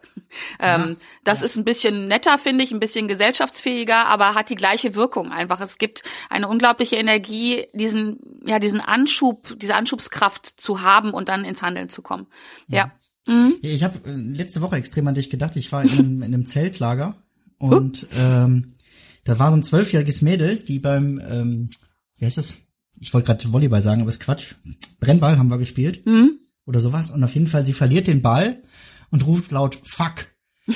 Ähm, 0.58 0.96
das 1.22 1.42
ist 1.42 1.56
ein 1.56 1.64
bisschen 1.64 2.08
netter, 2.08 2.38
finde 2.38 2.64
ich, 2.64 2.72
ein 2.72 2.80
bisschen 2.80 3.08
gesellschaftsfähiger, 3.08 4.06
aber 4.06 4.34
hat 4.34 4.50
die 4.50 4.56
gleiche 4.56 4.94
Wirkung 4.94 5.32
einfach. 5.32 5.60
Es 5.60 5.78
gibt 5.78 6.02
eine 6.30 6.48
unglaubliche 6.48 6.96
Energie, 6.96 7.66
diesen, 7.72 8.18
ja, 8.44 8.58
diesen 8.58 8.80
Anschub, 8.80 9.56
diese 9.60 9.74
Anschubskraft 9.74 10.46
zu 10.46 10.80
haben 10.80 11.12
und 11.12 11.28
dann 11.28 11.44
ins 11.44 11.62
Handeln 11.62 11.88
zu 11.88 12.02
kommen. 12.02 12.26
Ja. 12.68 12.92
ja. 13.26 13.34
Mhm. 13.34 13.54
Ich 13.62 13.84
habe 13.84 13.98
äh, 14.08 14.12
letzte 14.12 14.60
Woche 14.60 14.76
extrem 14.76 15.06
an 15.06 15.14
dich 15.14 15.30
gedacht. 15.30 15.56
Ich 15.56 15.70
war 15.72 15.82
in 15.82 15.90
einem, 15.90 16.22
in 16.22 16.34
einem 16.34 16.46
Zeltlager 16.46 17.16
und 17.58 18.06
ähm, 18.16 18.68
da 19.24 19.38
war 19.38 19.50
so 19.50 19.56
ein 19.56 19.62
zwölfjähriges 19.62 20.20
Mädel, 20.20 20.58
die 20.58 20.78
beim, 20.78 21.20
ähm, 21.26 21.70
wie 22.18 22.26
heißt 22.26 22.38
das? 22.38 22.58
Ich 23.00 23.12
wollte 23.12 23.26
gerade 23.26 23.52
Volleyball 23.52 23.82
sagen, 23.82 24.02
aber 24.02 24.10
ist 24.10 24.20
Quatsch. 24.20 24.54
Brennball 25.00 25.38
haben 25.38 25.48
wir 25.48 25.58
gespielt. 25.58 26.06
Mhm 26.06 26.38
oder 26.66 26.80
sowas. 26.80 27.10
Und 27.10 27.24
auf 27.24 27.34
jeden 27.34 27.46
Fall, 27.46 27.64
sie 27.64 27.72
verliert 27.72 28.06
den 28.06 28.22
Ball 28.22 28.62
und 29.10 29.26
ruft 29.26 29.50
laut 29.50 29.78
Fuck. 29.84 30.26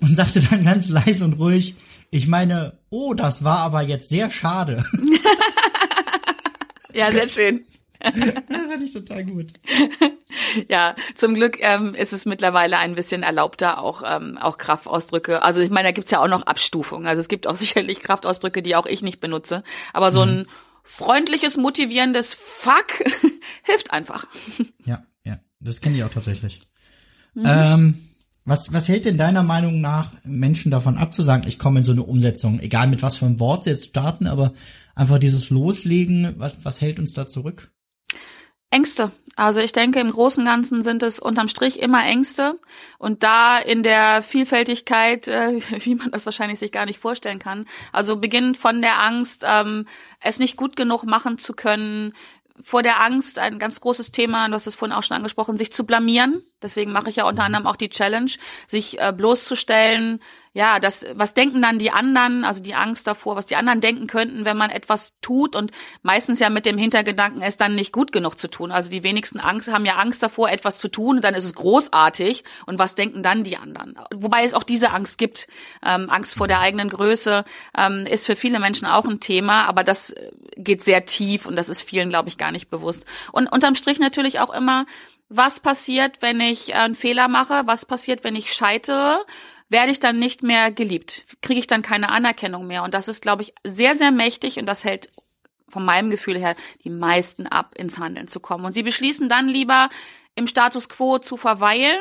und 0.00 0.14
sagte 0.14 0.40
dann 0.40 0.64
ganz 0.64 0.88
leise 0.88 1.24
und 1.24 1.34
ruhig, 1.34 1.76
ich 2.10 2.28
meine, 2.28 2.78
oh, 2.90 3.14
das 3.14 3.44
war 3.44 3.58
aber 3.58 3.82
jetzt 3.82 4.10
sehr 4.10 4.30
schade. 4.30 4.84
ja, 6.92 7.10
sehr 7.10 7.28
schön. 7.28 7.64
ja, 8.02 8.12
fand 8.12 8.82
ich 8.82 8.92
total 8.92 9.24
gut. 9.24 9.52
Ja, 10.68 10.94
zum 11.14 11.34
Glück 11.34 11.58
ähm, 11.60 11.94
ist 11.94 12.12
es 12.12 12.26
mittlerweile 12.26 12.78
ein 12.78 12.94
bisschen 12.94 13.22
erlaubter, 13.22 13.78
auch, 13.78 14.02
ähm, 14.04 14.38
auch 14.38 14.58
Kraftausdrücke. 14.58 15.42
Also 15.42 15.62
ich 15.62 15.70
meine, 15.70 15.88
da 15.88 15.92
gibt's 15.92 16.10
ja 16.10 16.20
auch 16.20 16.28
noch 16.28 16.42
Abstufungen. 16.42 17.06
Also 17.06 17.22
es 17.22 17.28
gibt 17.28 17.46
auch 17.46 17.56
sicherlich 17.56 18.00
Kraftausdrücke, 18.00 18.62
die 18.62 18.76
auch 18.76 18.86
ich 18.86 19.02
nicht 19.02 19.20
benutze. 19.20 19.62
Aber 19.92 20.12
so 20.12 20.22
ein 20.22 20.40
mhm. 20.40 20.46
freundliches, 20.82 21.56
motivierendes 21.56 22.34
Fuck 22.34 23.04
hilft 23.62 23.92
einfach. 23.92 24.26
Ja. 24.84 25.02
Das 25.64 25.80
kenne 25.80 25.96
ich 25.96 26.04
auch 26.04 26.10
tatsächlich. 26.10 26.60
Mhm. 27.34 27.44
Ähm, 27.46 27.94
was, 28.44 28.72
was 28.72 28.88
hält 28.88 29.04
denn 29.04 29.18
deiner 29.18 29.42
Meinung 29.42 29.80
nach 29.80 30.12
Menschen 30.24 30.70
davon 30.70 30.96
abzusagen, 30.96 31.46
ich 31.46 31.58
komme 31.58 31.78
in 31.78 31.84
so 31.84 31.92
eine 31.92 32.02
Umsetzung, 32.02 32.58
egal 32.60 32.88
mit 32.88 33.02
was 33.02 33.16
für 33.16 33.26
einem 33.26 33.38
Wort 33.38 33.64
sie 33.64 33.70
jetzt 33.70 33.86
starten, 33.86 34.26
aber 34.26 34.52
einfach 34.94 35.18
dieses 35.18 35.50
Loslegen, 35.50 36.34
was, 36.38 36.58
was 36.64 36.80
hält 36.80 36.98
uns 36.98 37.12
da 37.12 37.28
zurück? 37.28 37.70
Ängste. 38.72 39.12
Also 39.36 39.60
ich 39.60 39.72
denke, 39.72 40.00
im 40.00 40.10
Großen 40.10 40.42
und 40.42 40.48
Ganzen 40.48 40.82
sind 40.82 41.02
es 41.02 41.18
unterm 41.18 41.48
Strich 41.48 41.80
immer 41.80 42.04
Ängste. 42.04 42.58
Und 42.98 43.22
da 43.22 43.58
in 43.58 43.82
der 43.82 44.22
Vielfältigkeit, 44.22 45.28
äh, 45.28 45.60
wie 45.84 45.94
man 45.94 46.10
das 46.10 46.26
wahrscheinlich 46.26 46.58
sich 46.58 46.72
gar 46.72 46.86
nicht 46.86 46.98
vorstellen 46.98 47.38
kann. 47.38 47.66
Also 47.92 48.16
beginnend 48.16 48.56
von 48.56 48.80
der 48.82 49.00
Angst, 49.00 49.44
ähm, 49.46 49.86
es 50.20 50.38
nicht 50.38 50.56
gut 50.56 50.74
genug 50.74 51.04
machen 51.04 51.38
zu 51.38 51.52
können, 51.52 52.14
vor 52.60 52.82
der 52.82 53.00
Angst 53.00 53.38
ein 53.38 53.58
ganz 53.58 53.80
großes 53.80 54.12
Thema, 54.12 54.46
du 54.48 54.54
hast 54.54 54.66
es 54.66 54.74
vorhin 54.74 54.96
auch 54.96 55.02
schon 55.02 55.16
angesprochen, 55.16 55.56
sich 55.56 55.72
zu 55.72 55.84
blamieren. 55.84 56.42
Deswegen 56.62 56.92
mache 56.92 57.10
ich 57.10 57.16
ja 57.16 57.24
unter 57.24 57.44
anderem 57.44 57.66
auch 57.66 57.76
die 57.76 57.88
Challenge, 57.88 58.30
sich 58.66 59.00
äh, 59.00 59.12
bloßzustellen, 59.12 60.20
ja, 60.54 60.80
das, 60.80 61.06
was 61.14 61.32
denken 61.32 61.62
dann 61.62 61.78
die 61.78 61.90
anderen, 61.90 62.44
also 62.44 62.62
die 62.62 62.74
Angst 62.74 63.06
davor, 63.06 63.36
was 63.36 63.46
die 63.46 63.56
anderen 63.56 63.80
denken 63.80 64.06
könnten, 64.06 64.44
wenn 64.44 64.58
man 64.58 64.68
etwas 64.68 65.14
tut 65.22 65.56
und 65.56 65.70
meistens 66.02 66.40
ja 66.40 66.50
mit 66.50 66.66
dem 66.66 66.76
Hintergedanken, 66.76 67.40
es 67.40 67.56
dann 67.56 67.74
nicht 67.74 67.90
gut 67.90 68.12
genug 68.12 68.38
zu 68.38 68.48
tun. 68.48 68.70
Also 68.70 68.90
die 68.90 69.02
wenigsten 69.02 69.40
Angst 69.40 69.72
haben 69.72 69.86
ja 69.86 69.96
Angst 69.96 70.22
davor, 70.22 70.50
etwas 70.50 70.76
zu 70.76 70.88
tun 70.88 71.16
und 71.16 71.24
dann 71.24 71.34
ist 71.34 71.44
es 71.44 71.54
großartig 71.54 72.44
und 72.66 72.78
was 72.78 72.94
denken 72.94 73.22
dann 73.22 73.44
die 73.44 73.56
anderen? 73.56 73.98
Wobei 74.14 74.44
es 74.44 74.52
auch 74.52 74.62
diese 74.62 74.90
Angst 74.90 75.16
gibt. 75.16 75.48
Ähm, 75.84 76.10
Angst 76.10 76.34
vor 76.34 76.48
der 76.48 76.60
eigenen 76.60 76.90
Größe 76.90 77.44
ähm, 77.76 78.04
ist 78.04 78.26
für 78.26 78.36
viele 78.36 78.58
Menschen 78.58 78.86
auch 78.86 79.06
ein 79.06 79.20
Thema, 79.20 79.64
aber 79.66 79.84
das 79.84 80.10
äh, 80.10 80.32
geht 80.64 80.82
sehr 80.82 81.04
tief 81.04 81.46
und 81.46 81.56
das 81.56 81.68
ist 81.68 81.82
vielen, 81.82 82.08
glaube 82.08 82.28
ich, 82.28 82.38
gar 82.38 82.52
nicht 82.52 82.70
bewusst. 82.70 83.06
Und 83.32 83.46
unterm 83.46 83.74
Strich 83.74 83.98
natürlich 83.98 84.40
auch 84.40 84.52
immer, 84.52 84.86
was 85.28 85.60
passiert, 85.60 86.20
wenn 86.20 86.40
ich 86.40 86.74
einen 86.74 86.94
Fehler 86.94 87.28
mache? 87.28 87.62
Was 87.64 87.86
passiert, 87.86 88.24
wenn 88.24 88.36
ich 88.36 88.52
scheitere? 88.52 89.24
werde 89.72 89.90
ich 89.90 89.98
dann 89.98 90.18
nicht 90.18 90.42
mehr 90.42 90.70
geliebt, 90.70 91.24
kriege 91.40 91.58
ich 91.58 91.66
dann 91.66 91.82
keine 91.82 92.10
Anerkennung 92.10 92.66
mehr. 92.66 92.84
Und 92.84 92.94
das 92.94 93.08
ist, 93.08 93.22
glaube 93.22 93.42
ich, 93.42 93.54
sehr, 93.64 93.96
sehr 93.96 94.12
mächtig 94.12 94.58
und 94.58 94.66
das 94.66 94.84
hält 94.84 95.10
von 95.66 95.84
meinem 95.84 96.10
Gefühl 96.10 96.38
her 96.38 96.54
die 96.84 96.90
meisten 96.90 97.46
ab, 97.46 97.74
ins 97.76 97.98
Handeln 97.98 98.28
zu 98.28 98.38
kommen. 98.38 98.66
Und 98.66 98.74
sie 98.74 98.82
beschließen 98.82 99.28
dann 99.28 99.48
lieber 99.48 99.88
im 100.34 100.46
Status 100.46 100.88
quo 100.88 101.18
zu 101.18 101.36
verweilen, 101.36 101.98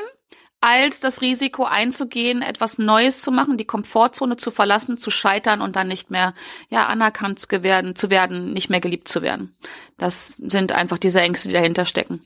als 0.61 0.99
das 0.99 1.21
Risiko 1.21 1.65
einzugehen, 1.65 2.43
etwas 2.43 2.77
Neues 2.77 3.21
zu 3.21 3.31
machen, 3.31 3.57
die 3.57 3.65
Komfortzone 3.65 4.37
zu 4.37 4.51
verlassen, 4.51 4.97
zu 4.97 5.09
scheitern 5.09 5.61
und 5.61 5.75
dann 5.75 5.87
nicht 5.87 6.11
mehr 6.11 6.35
ja 6.69 6.85
anerkannt 6.85 7.39
zu 7.39 7.63
werden, 7.63 7.95
zu 7.95 8.11
werden, 8.11 8.53
nicht 8.53 8.69
mehr 8.69 8.79
geliebt 8.79 9.07
zu 9.07 9.23
werden. 9.23 9.55
Das 9.97 10.35
sind 10.37 10.71
einfach 10.71 10.99
diese 10.99 11.19
Ängste, 11.19 11.49
die 11.49 11.55
dahinter 11.55 11.85
stecken. 11.85 12.21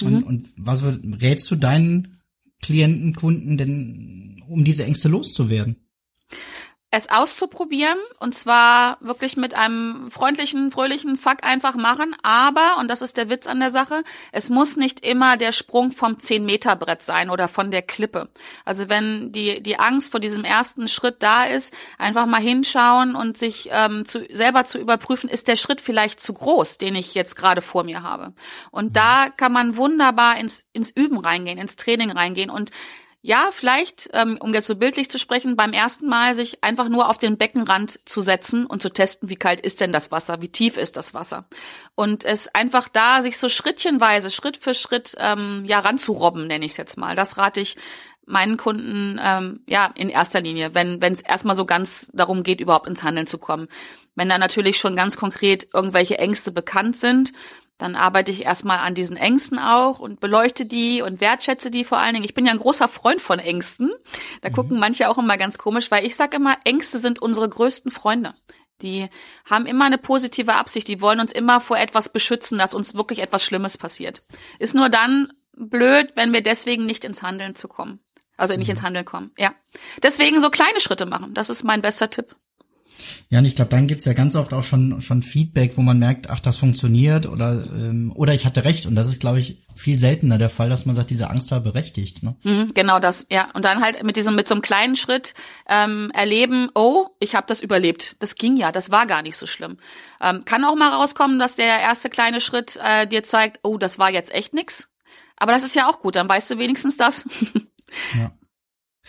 Mhm. 0.00 0.06
Und, 0.06 0.22
und 0.22 0.48
was 0.56 0.84
rätst 0.84 1.50
du 1.50 1.56
deinen 1.56 2.20
Klienten, 2.62 3.14
Kunden 3.14 3.56
denn 3.56 4.44
um 4.48 4.64
diese 4.64 4.84
Ängste 4.84 5.08
loszuwerden? 5.08 5.76
Es 6.90 7.08
auszuprobieren 7.08 7.98
und 8.20 8.34
zwar 8.34 8.96
wirklich 9.00 9.36
mit 9.36 9.54
einem 9.54 10.08
freundlichen, 10.10 10.70
fröhlichen 10.70 11.16
Fuck 11.16 11.42
einfach 11.42 11.74
machen. 11.74 12.14
Aber, 12.22 12.76
und 12.78 12.88
das 12.88 13.02
ist 13.02 13.16
der 13.16 13.28
Witz 13.28 13.48
an 13.48 13.58
der 13.58 13.70
Sache, 13.70 14.04
es 14.30 14.50
muss 14.50 14.76
nicht 14.76 15.04
immer 15.04 15.36
der 15.36 15.50
Sprung 15.50 15.90
vom 15.90 16.14
10-Meter-Brett 16.14 17.02
sein 17.02 17.28
oder 17.28 17.48
von 17.48 17.72
der 17.72 17.82
Klippe. 17.82 18.28
Also 18.64 18.88
wenn 18.88 19.32
die, 19.32 19.60
die 19.62 19.78
Angst 19.80 20.12
vor 20.12 20.20
diesem 20.20 20.44
ersten 20.44 20.86
Schritt 20.86 21.16
da 21.24 21.44
ist, 21.44 21.74
einfach 21.98 22.24
mal 22.24 22.40
hinschauen 22.40 23.16
und 23.16 23.36
sich 23.36 23.68
ähm, 23.72 24.04
zu, 24.04 24.24
selber 24.30 24.64
zu 24.64 24.78
überprüfen, 24.78 25.28
ist 25.28 25.48
der 25.48 25.56
Schritt 25.56 25.80
vielleicht 25.80 26.20
zu 26.20 26.34
groß, 26.34 26.78
den 26.78 26.94
ich 26.94 27.14
jetzt 27.14 27.34
gerade 27.34 27.62
vor 27.62 27.82
mir 27.82 28.02
habe. 28.04 28.32
Und 28.70 28.86
mhm. 28.86 28.92
da 28.92 29.28
kann 29.36 29.52
man 29.52 29.76
wunderbar 29.76 30.38
ins, 30.38 30.64
ins 30.72 30.90
Üben 30.90 31.18
reingehen, 31.18 31.58
ins 31.58 31.74
Training 31.74 32.12
reingehen 32.12 32.50
und 32.50 32.70
ja, 33.26 33.48
vielleicht, 33.50 34.08
ähm, 34.12 34.38
um 34.38 34.54
jetzt 34.54 34.68
so 34.68 34.76
bildlich 34.76 35.10
zu 35.10 35.18
sprechen, 35.18 35.56
beim 35.56 35.72
ersten 35.72 36.06
Mal 36.06 36.36
sich 36.36 36.62
einfach 36.62 36.88
nur 36.88 37.10
auf 37.10 37.18
den 37.18 37.36
Beckenrand 37.36 37.98
zu 38.08 38.22
setzen 38.22 38.66
und 38.66 38.80
zu 38.80 38.88
testen, 38.88 39.28
wie 39.28 39.34
kalt 39.34 39.60
ist 39.60 39.80
denn 39.80 39.92
das 39.92 40.12
Wasser, 40.12 40.40
wie 40.42 40.48
tief 40.48 40.76
ist 40.76 40.96
das 40.96 41.12
Wasser. 41.12 41.48
Und 41.96 42.24
es 42.24 42.46
einfach 42.54 42.86
da 42.88 43.22
sich 43.22 43.36
so 43.38 43.48
schrittchenweise, 43.48 44.30
Schritt 44.30 44.56
für 44.56 44.74
Schritt, 44.74 45.16
ähm, 45.18 45.64
ja, 45.64 45.80
ranzurobben, 45.80 46.46
nenne 46.46 46.64
ich 46.64 46.70
es 46.70 46.76
jetzt 46.76 46.98
mal. 46.98 47.16
Das 47.16 47.36
rate 47.36 47.60
ich 47.60 47.76
meinen 48.26 48.56
Kunden 48.58 49.18
ähm, 49.20 49.60
ja 49.66 49.90
in 49.96 50.08
erster 50.08 50.40
Linie, 50.40 50.76
wenn 50.76 51.02
es 51.02 51.20
erstmal 51.20 51.56
so 51.56 51.64
ganz 51.66 52.08
darum 52.14 52.44
geht, 52.44 52.60
überhaupt 52.60 52.86
ins 52.86 53.02
Handeln 53.02 53.26
zu 53.26 53.38
kommen. 53.38 53.66
Wenn 54.14 54.28
da 54.28 54.38
natürlich 54.38 54.78
schon 54.78 54.94
ganz 54.94 55.16
konkret 55.16 55.66
irgendwelche 55.74 56.18
Ängste 56.18 56.52
bekannt 56.52 56.96
sind, 56.96 57.32
dann 57.78 57.94
arbeite 57.94 58.30
ich 58.30 58.44
erstmal 58.44 58.78
an 58.78 58.94
diesen 58.94 59.16
Ängsten 59.16 59.58
auch 59.58 59.98
und 59.98 60.20
beleuchte 60.20 60.64
die 60.64 61.02
und 61.02 61.20
wertschätze 61.20 61.70
die 61.70 61.84
vor 61.84 61.98
allen 61.98 62.14
Dingen. 62.14 62.24
Ich 62.24 62.34
bin 62.34 62.46
ja 62.46 62.52
ein 62.52 62.58
großer 62.58 62.88
Freund 62.88 63.20
von 63.20 63.38
Ängsten. 63.38 63.92
Da 64.40 64.48
mhm. 64.48 64.54
gucken 64.54 64.78
manche 64.78 65.08
auch 65.10 65.18
immer 65.18 65.36
ganz 65.36 65.58
komisch, 65.58 65.90
weil 65.90 66.06
ich 66.06 66.16
sage 66.16 66.36
immer, 66.36 66.56
Ängste 66.64 66.98
sind 66.98 67.20
unsere 67.20 67.48
größten 67.48 67.90
Freunde. 67.90 68.34
Die 68.82 69.08
haben 69.44 69.66
immer 69.66 69.86
eine 69.86 69.98
positive 69.98 70.54
Absicht. 70.54 70.88
Die 70.88 71.00
wollen 71.00 71.20
uns 71.20 71.32
immer 71.32 71.60
vor 71.60 71.78
etwas 71.78 72.10
beschützen, 72.10 72.58
dass 72.58 72.74
uns 72.74 72.94
wirklich 72.94 73.20
etwas 73.20 73.44
Schlimmes 73.44 73.78
passiert. 73.78 74.22
Ist 74.58 74.74
nur 74.74 74.88
dann 74.88 75.32
blöd, 75.56 76.12
wenn 76.14 76.32
wir 76.32 76.42
deswegen 76.42 76.86
nicht 76.86 77.04
ins 77.04 77.22
Handeln 77.22 77.54
zu 77.54 77.68
kommen. 77.68 78.00
Also 78.38 78.56
nicht 78.56 78.68
mhm. 78.68 78.72
ins 78.72 78.82
Handeln 78.82 79.04
kommen. 79.04 79.32
Ja. 79.38 79.54
Deswegen 80.02 80.40
so 80.40 80.50
kleine 80.50 80.80
Schritte 80.80 81.06
machen. 81.06 81.34
Das 81.34 81.50
ist 81.50 81.62
mein 81.62 81.82
bester 81.82 82.10
Tipp. 82.10 82.36
Ja, 83.28 83.40
und 83.40 83.44
ich 83.44 83.56
glaube, 83.56 83.70
dann 83.70 83.86
gibt's 83.86 84.04
ja 84.04 84.12
ganz 84.12 84.36
oft 84.36 84.54
auch 84.54 84.62
schon 84.62 85.00
schon 85.00 85.22
Feedback, 85.22 85.76
wo 85.76 85.82
man 85.82 85.98
merkt, 85.98 86.30
ach, 86.30 86.40
das 86.40 86.56
funktioniert 86.56 87.26
oder 87.26 87.64
ähm, 87.74 88.12
oder 88.14 88.34
ich 88.34 88.46
hatte 88.46 88.64
recht. 88.64 88.86
Und 88.86 88.94
das 88.94 89.08
ist, 89.08 89.20
glaube 89.20 89.40
ich, 89.40 89.58
viel 89.74 89.98
seltener 89.98 90.38
der 90.38 90.50
Fall, 90.50 90.70
dass 90.70 90.86
man 90.86 90.94
sagt, 90.94 91.10
diese 91.10 91.28
Angst 91.30 91.50
war 91.50 91.60
berechtigt. 91.60 92.22
Ne? 92.22 92.36
Mhm, 92.44 92.72
genau 92.74 92.98
das, 92.98 93.26
ja. 93.30 93.48
Und 93.52 93.64
dann 93.64 93.82
halt 93.82 94.02
mit 94.02 94.16
diesem 94.16 94.34
mit 94.34 94.48
so 94.48 94.54
einem 94.54 94.62
kleinen 94.62 94.96
Schritt 94.96 95.34
ähm, 95.68 96.10
erleben, 96.14 96.68
oh, 96.74 97.08
ich 97.20 97.34
habe 97.34 97.46
das 97.46 97.60
überlebt. 97.60 98.16
Das 98.20 98.36
ging 98.36 98.56
ja, 98.56 98.72
das 98.72 98.90
war 98.90 99.06
gar 99.06 99.22
nicht 99.22 99.36
so 99.36 99.46
schlimm. 99.46 99.76
Ähm, 100.20 100.44
kann 100.44 100.64
auch 100.64 100.76
mal 100.76 100.90
rauskommen, 100.90 101.38
dass 101.38 101.56
der 101.56 101.80
erste 101.80 102.08
kleine 102.08 102.40
Schritt 102.40 102.78
äh, 102.82 103.06
dir 103.06 103.22
zeigt, 103.22 103.60
oh, 103.62 103.76
das 103.76 103.98
war 103.98 104.10
jetzt 104.10 104.32
echt 104.32 104.54
nix. 104.54 104.88
Aber 105.36 105.52
das 105.52 105.62
ist 105.62 105.74
ja 105.74 105.88
auch 105.88 106.00
gut, 106.00 106.16
dann 106.16 106.28
weißt 106.28 106.50
du 106.50 106.58
wenigstens 106.58 106.96
das. 106.96 107.26
ja. 108.18 108.32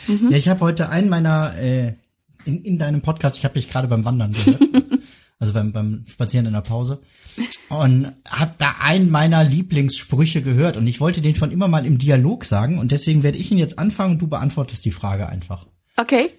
Mhm. 0.07 0.31
Ja, 0.31 0.37
ich 0.37 0.49
habe 0.49 0.59
heute 0.59 0.89
einen 0.89 1.09
meiner 1.09 1.57
äh, 1.57 1.95
in, 2.47 2.63
in 2.63 2.77
deinem 2.77 3.01
Podcast, 3.01 3.37
ich 3.37 3.45
habe 3.45 3.55
dich 3.55 3.69
gerade 3.69 3.87
beim 3.87 4.05
Wandern 4.05 4.33
gehört, 4.33 4.61
also 5.39 5.53
beim, 5.53 5.71
beim 5.71 6.05
Spazieren 6.07 6.45
in 6.45 6.53
der 6.53 6.61
Pause, 6.61 7.01
und 7.69 8.13
habe 8.29 8.53
da 8.57 8.75
einen 8.81 9.09
meiner 9.09 9.43
Lieblingssprüche 9.43 10.41
gehört 10.41 10.77
und 10.77 10.87
ich 10.87 10.99
wollte 10.99 11.21
den 11.21 11.35
schon 11.35 11.51
immer 11.51 11.67
mal 11.67 11.85
im 11.85 11.97
Dialog 11.97 12.45
sagen 12.45 12.79
und 12.79 12.91
deswegen 12.91 13.23
werde 13.23 13.37
ich 13.37 13.51
ihn 13.51 13.57
jetzt 13.57 13.77
anfangen 13.77 14.13
und 14.13 14.21
du 14.21 14.27
beantwortest 14.27 14.85
die 14.85 14.91
Frage 14.91 15.27
einfach. 15.27 15.67
Okay. 15.97 16.31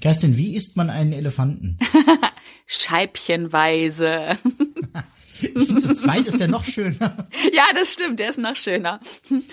Kerstin, 0.00 0.36
wie 0.36 0.56
isst 0.56 0.76
man 0.76 0.90
einen 0.90 1.12
Elefanten? 1.12 1.78
Scheibchenweise. 2.66 4.38
Zu 5.54 5.94
zweit 5.94 6.26
ist 6.26 6.40
der 6.40 6.48
noch 6.48 6.64
schöner. 6.64 7.28
Ja, 7.52 7.64
das 7.74 7.92
stimmt, 7.92 8.20
der 8.20 8.30
ist 8.30 8.38
noch 8.38 8.56
schöner. 8.56 9.00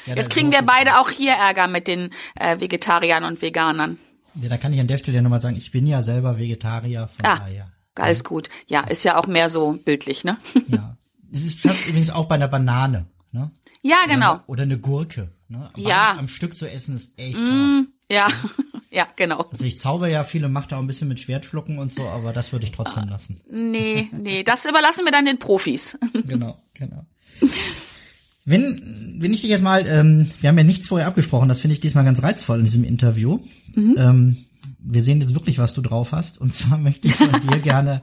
Ja, 0.05 0.15
Jetzt 0.15 0.29
kriegen 0.29 0.51
wir 0.51 0.61
beide 0.61 0.99
auch 0.99 1.09
hier 1.09 1.33
Ärger 1.33 1.67
mit 1.67 1.87
den 1.87 2.11
äh, 2.35 2.59
Vegetariern 2.59 3.23
und 3.23 3.41
Veganern. 3.41 3.97
Ja, 4.35 4.49
da 4.49 4.57
kann 4.57 4.73
ich 4.73 4.79
an 4.79 4.87
der 4.87 4.97
Stelle 4.97 5.21
nochmal 5.21 5.39
sagen, 5.39 5.55
ich 5.55 5.71
bin 5.71 5.87
ja 5.87 6.01
selber 6.01 6.37
Vegetarier, 6.37 7.07
von 7.07 7.25
ah, 7.25 7.39
daher. 7.39 7.71
Alles 7.95 8.23
gut. 8.23 8.49
Ja, 8.67 8.81
ist 8.81 9.03
ja 9.03 9.17
auch 9.17 9.27
mehr 9.27 9.49
so 9.49 9.73
bildlich, 9.73 10.23
ne? 10.23 10.37
Ja. 10.67 10.97
Es 11.33 11.43
ist 11.45 11.59
fast 11.59 11.87
übrigens 11.87 12.09
auch 12.09 12.25
bei 12.25 12.35
einer 12.35 12.47
Banane, 12.47 13.05
ne? 13.31 13.51
Ja, 13.81 14.05
genau. 14.07 14.33
Oder, 14.33 14.43
oder 14.47 14.63
eine 14.63 14.79
Gurke, 14.79 15.31
ne? 15.47 15.69
Ja. 15.75 16.15
am 16.17 16.27
Stück 16.27 16.55
zu 16.55 16.69
essen 16.69 16.95
ist 16.95 17.13
echt 17.17 17.37
mm. 17.37 17.87
Ja, 18.11 18.27
ja, 18.91 19.07
genau. 19.15 19.47
Also 19.51 19.63
ich 19.63 19.79
zauber 19.79 20.09
ja 20.09 20.25
viele, 20.25 20.49
mache 20.49 20.67
da 20.67 20.75
auch 20.75 20.81
ein 20.81 20.87
bisschen 20.87 21.07
mit 21.07 21.19
Schwertschlucken 21.19 21.79
und 21.79 21.93
so, 21.93 22.03
aber 22.03 22.33
das 22.33 22.51
würde 22.51 22.65
ich 22.65 22.73
trotzdem 22.73 23.03
ah, 23.03 23.11
lassen. 23.11 23.39
Nee, 23.49 24.09
nee, 24.17 24.43
das 24.43 24.65
überlassen 24.65 25.05
wir 25.05 25.11
dann 25.11 25.25
den 25.25 25.39
Profis. 25.39 25.97
Genau, 26.25 26.61
genau. 26.73 27.05
Wenn, 28.43 29.17
wenn 29.19 29.33
ich 29.33 29.41
dich 29.41 29.49
jetzt 29.49 29.63
mal, 29.63 29.85
ähm, 29.87 30.27
wir 30.39 30.49
haben 30.49 30.57
ja 30.57 30.63
nichts 30.63 30.87
vorher 30.87 31.07
abgesprochen, 31.07 31.49
das 31.49 31.59
finde 31.59 31.73
ich 31.73 31.79
diesmal 31.79 32.05
ganz 32.05 32.23
reizvoll 32.23 32.59
in 32.59 32.65
diesem 32.65 32.83
Interview. 32.83 33.39
Mhm. 33.75 33.95
Ähm, 33.97 34.37
wir 34.79 35.03
sehen 35.03 35.21
jetzt 35.21 35.33
wirklich, 35.33 35.59
was 35.59 35.73
du 35.73 35.81
drauf 35.81 36.11
hast. 36.11 36.39
Und 36.39 36.53
zwar 36.53 36.77
möchte 36.79 37.07
ich 37.07 37.15
von 37.15 37.31
dir 37.41 37.59
gerne 37.59 38.01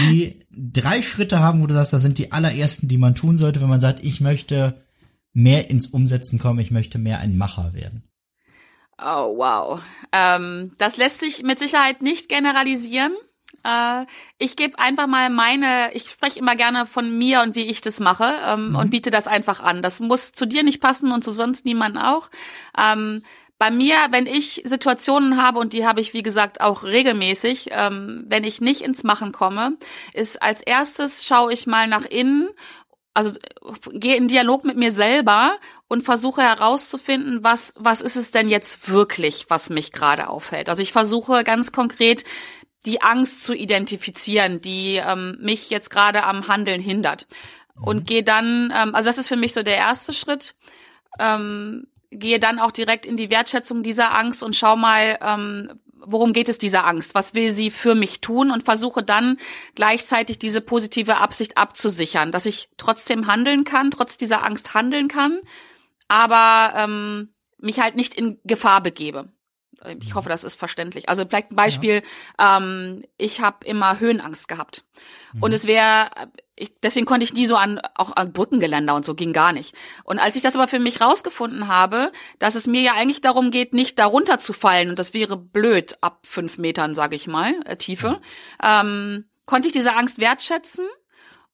die 0.00 0.40
drei 0.50 1.02
Schritte 1.02 1.38
haben, 1.38 1.62
wo 1.62 1.66
du 1.66 1.74
sagst, 1.74 1.92
das 1.92 2.02
sind 2.02 2.18
die 2.18 2.32
allerersten, 2.32 2.88
die 2.88 2.98
man 2.98 3.14
tun 3.14 3.38
sollte, 3.38 3.60
wenn 3.60 3.68
man 3.68 3.80
sagt, 3.80 4.02
ich 4.02 4.20
möchte 4.20 4.84
mehr 5.32 5.70
ins 5.70 5.86
Umsetzen 5.86 6.38
kommen, 6.38 6.58
ich 6.58 6.72
möchte 6.72 6.98
mehr 6.98 7.20
ein 7.20 7.36
Macher 7.36 7.72
werden. 7.72 8.02
Oh, 8.98 9.36
wow. 9.36 9.80
Ähm, 10.12 10.72
das 10.76 10.96
lässt 10.96 11.20
sich 11.20 11.42
mit 11.42 11.58
Sicherheit 11.58 12.02
nicht 12.02 12.28
generalisieren. 12.28 13.12
Äh, 13.64 14.06
ich 14.38 14.56
gebe 14.56 14.78
einfach 14.78 15.06
mal 15.06 15.30
meine, 15.30 15.92
ich 15.94 16.10
spreche 16.10 16.38
immer 16.38 16.56
gerne 16.56 16.86
von 16.86 17.16
mir 17.16 17.42
und 17.42 17.54
wie 17.54 17.66
ich 17.66 17.80
das 17.80 18.00
mache 18.00 18.34
ähm, 18.46 18.70
mhm. 18.70 18.76
und 18.76 18.90
biete 18.90 19.10
das 19.10 19.26
einfach 19.26 19.60
an. 19.60 19.82
Das 19.82 20.00
muss 20.00 20.32
zu 20.32 20.46
dir 20.46 20.62
nicht 20.62 20.80
passen 20.80 21.12
und 21.12 21.24
zu 21.24 21.32
sonst 21.32 21.64
niemand 21.64 21.98
auch. 21.98 22.28
Ähm, 22.78 23.24
bei 23.58 23.70
mir, 23.70 23.96
wenn 24.10 24.26
ich 24.26 24.62
Situationen 24.64 25.36
habe, 25.40 25.58
und 25.58 25.74
die 25.74 25.86
habe 25.86 26.00
ich, 26.00 26.14
wie 26.14 26.22
gesagt, 26.22 26.62
auch 26.62 26.82
regelmäßig, 26.82 27.68
ähm, 27.72 28.24
wenn 28.26 28.42
ich 28.42 28.62
nicht 28.62 28.80
ins 28.80 29.04
Machen 29.04 29.32
komme, 29.32 29.76
ist 30.14 30.40
als 30.40 30.62
erstes 30.62 31.26
schaue 31.26 31.52
ich 31.52 31.66
mal 31.66 31.86
nach 31.86 32.06
innen 32.06 32.48
also 33.12 33.32
gehe 33.92 34.16
in 34.16 34.28
Dialog 34.28 34.64
mit 34.64 34.76
mir 34.76 34.92
selber 34.92 35.58
und 35.88 36.02
versuche 36.02 36.42
herauszufinden, 36.42 37.42
was 37.42 37.74
was 37.76 38.00
ist 38.00 38.16
es 38.16 38.30
denn 38.30 38.48
jetzt 38.48 38.88
wirklich, 38.90 39.46
was 39.48 39.68
mich 39.68 39.92
gerade 39.92 40.28
aufhält. 40.28 40.68
Also 40.68 40.82
ich 40.82 40.92
versuche 40.92 41.42
ganz 41.44 41.72
konkret 41.72 42.24
die 42.86 43.02
Angst 43.02 43.44
zu 43.44 43.54
identifizieren, 43.54 44.60
die 44.60 44.96
ähm, 44.96 45.36
mich 45.40 45.70
jetzt 45.70 45.90
gerade 45.90 46.24
am 46.24 46.48
Handeln 46.48 46.80
hindert. 46.80 47.26
Und 47.74 48.00
mhm. 48.00 48.04
gehe 48.04 48.22
dann, 48.22 48.72
ähm, 48.76 48.94
also 48.94 49.08
das 49.08 49.18
ist 49.18 49.28
für 49.28 49.36
mich 49.36 49.52
so 49.52 49.62
der 49.62 49.76
erste 49.76 50.12
Schritt, 50.12 50.54
ähm, 51.18 51.86
gehe 52.10 52.40
dann 52.40 52.58
auch 52.58 52.70
direkt 52.70 53.06
in 53.06 53.16
die 53.16 53.30
Wertschätzung 53.30 53.82
dieser 53.82 54.14
Angst 54.14 54.42
und 54.42 54.56
schau 54.56 54.76
mal, 54.76 55.18
ähm, 55.20 55.80
worum 56.02 56.32
geht 56.32 56.48
es 56.48 56.58
dieser 56.58 56.86
Angst? 56.86 57.14
Was 57.14 57.34
will 57.34 57.50
sie 57.50 57.70
für 57.70 57.94
mich 57.94 58.20
tun? 58.20 58.50
Und 58.50 58.64
versuche 58.64 59.02
dann 59.02 59.38
gleichzeitig 59.74 60.38
diese 60.38 60.60
positive 60.60 61.18
Absicht 61.18 61.56
abzusichern, 61.56 62.32
dass 62.32 62.46
ich 62.46 62.68
trotzdem 62.76 63.26
handeln 63.26 63.64
kann, 63.64 63.90
trotz 63.90 64.16
dieser 64.16 64.44
Angst 64.44 64.74
handeln 64.74 65.08
kann, 65.08 65.40
aber 66.08 66.72
ähm, 66.76 67.28
mich 67.58 67.80
halt 67.80 67.96
nicht 67.96 68.14
in 68.14 68.38
Gefahr 68.44 68.82
begebe. 68.82 69.30
Ich 70.00 70.14
hoffe, 70.14 70.28
das 70.28 70.44
ist 70.44 70.58
verständlich. 70.58 71.08
Also 71.08 71.24
vielleicht 71.26 71.52
ein 71.52 71.56
Beispiel, 71.56 72.02
ja. 72.38 72.58
ähm, 72.58 73.02
ich 73.16 73.40
habe 73.40 73.66
immer 73.66 73.98
Höhenangst 73.98 74.48
gehabt. 74.48 74.84
Mhm. 75.32 75.42
Und 75.42 75.52
es 75.52 75.66
wäre, 75.66 76.10
deswegen 76.82 77.06
konnte 77.06 77.24
ich 77.24 77.32
nie 77.32 77.46
so 77.46 77.56
an, 77.56 77.80
auch 77.94 78.14
an 78.14 78.32
Brückengeländer 78.32 78.94
und 78.94 79.04
so, 79.04 79.14
ging 79.14 79.32
gar 79.32 79.52
nicht. 79.52 79.74
Und 80.04 80.18
als 80.18 80.36
ich 80.36 80.42
das 80.42 80.54
aber 80.54 80.68
für 80.68 80.78
mich 80.78 81.00
rausgefunden 81.00 81.68
habe, 81.68 82.12
dass 82.38 82.54
es 82.54 82.66
mir 82.66 82.82
ja 82.82 82.92
eigentlich 82.94 83.20
darum 83.20 83.50
geht, 83.50 83.72
nicht 83.72 83.98
darunter 83.98 84.38
zu 84.38 84.52
fallen, 84.52 84.90
und 84.90 84.98
das 84.98 85.14
wäre 85.14 85.36
blöd 85.36 85.96
ab 86.02 86.20
fünf 86.26 86.58
Metern, 86.58 86.94
sage 86.94 87.16
ich 87.16 87.26
mal, 87.26 87.54
äh, 87.64 87.76
Tiefe, 87.76 88.20
ähm, 88.62 89.24
konnte 89.46 89.66
ich 89.68 89.72
diese 89.72 89.94
Angst 89.96 90.20
wertschätzen 90.20 90.86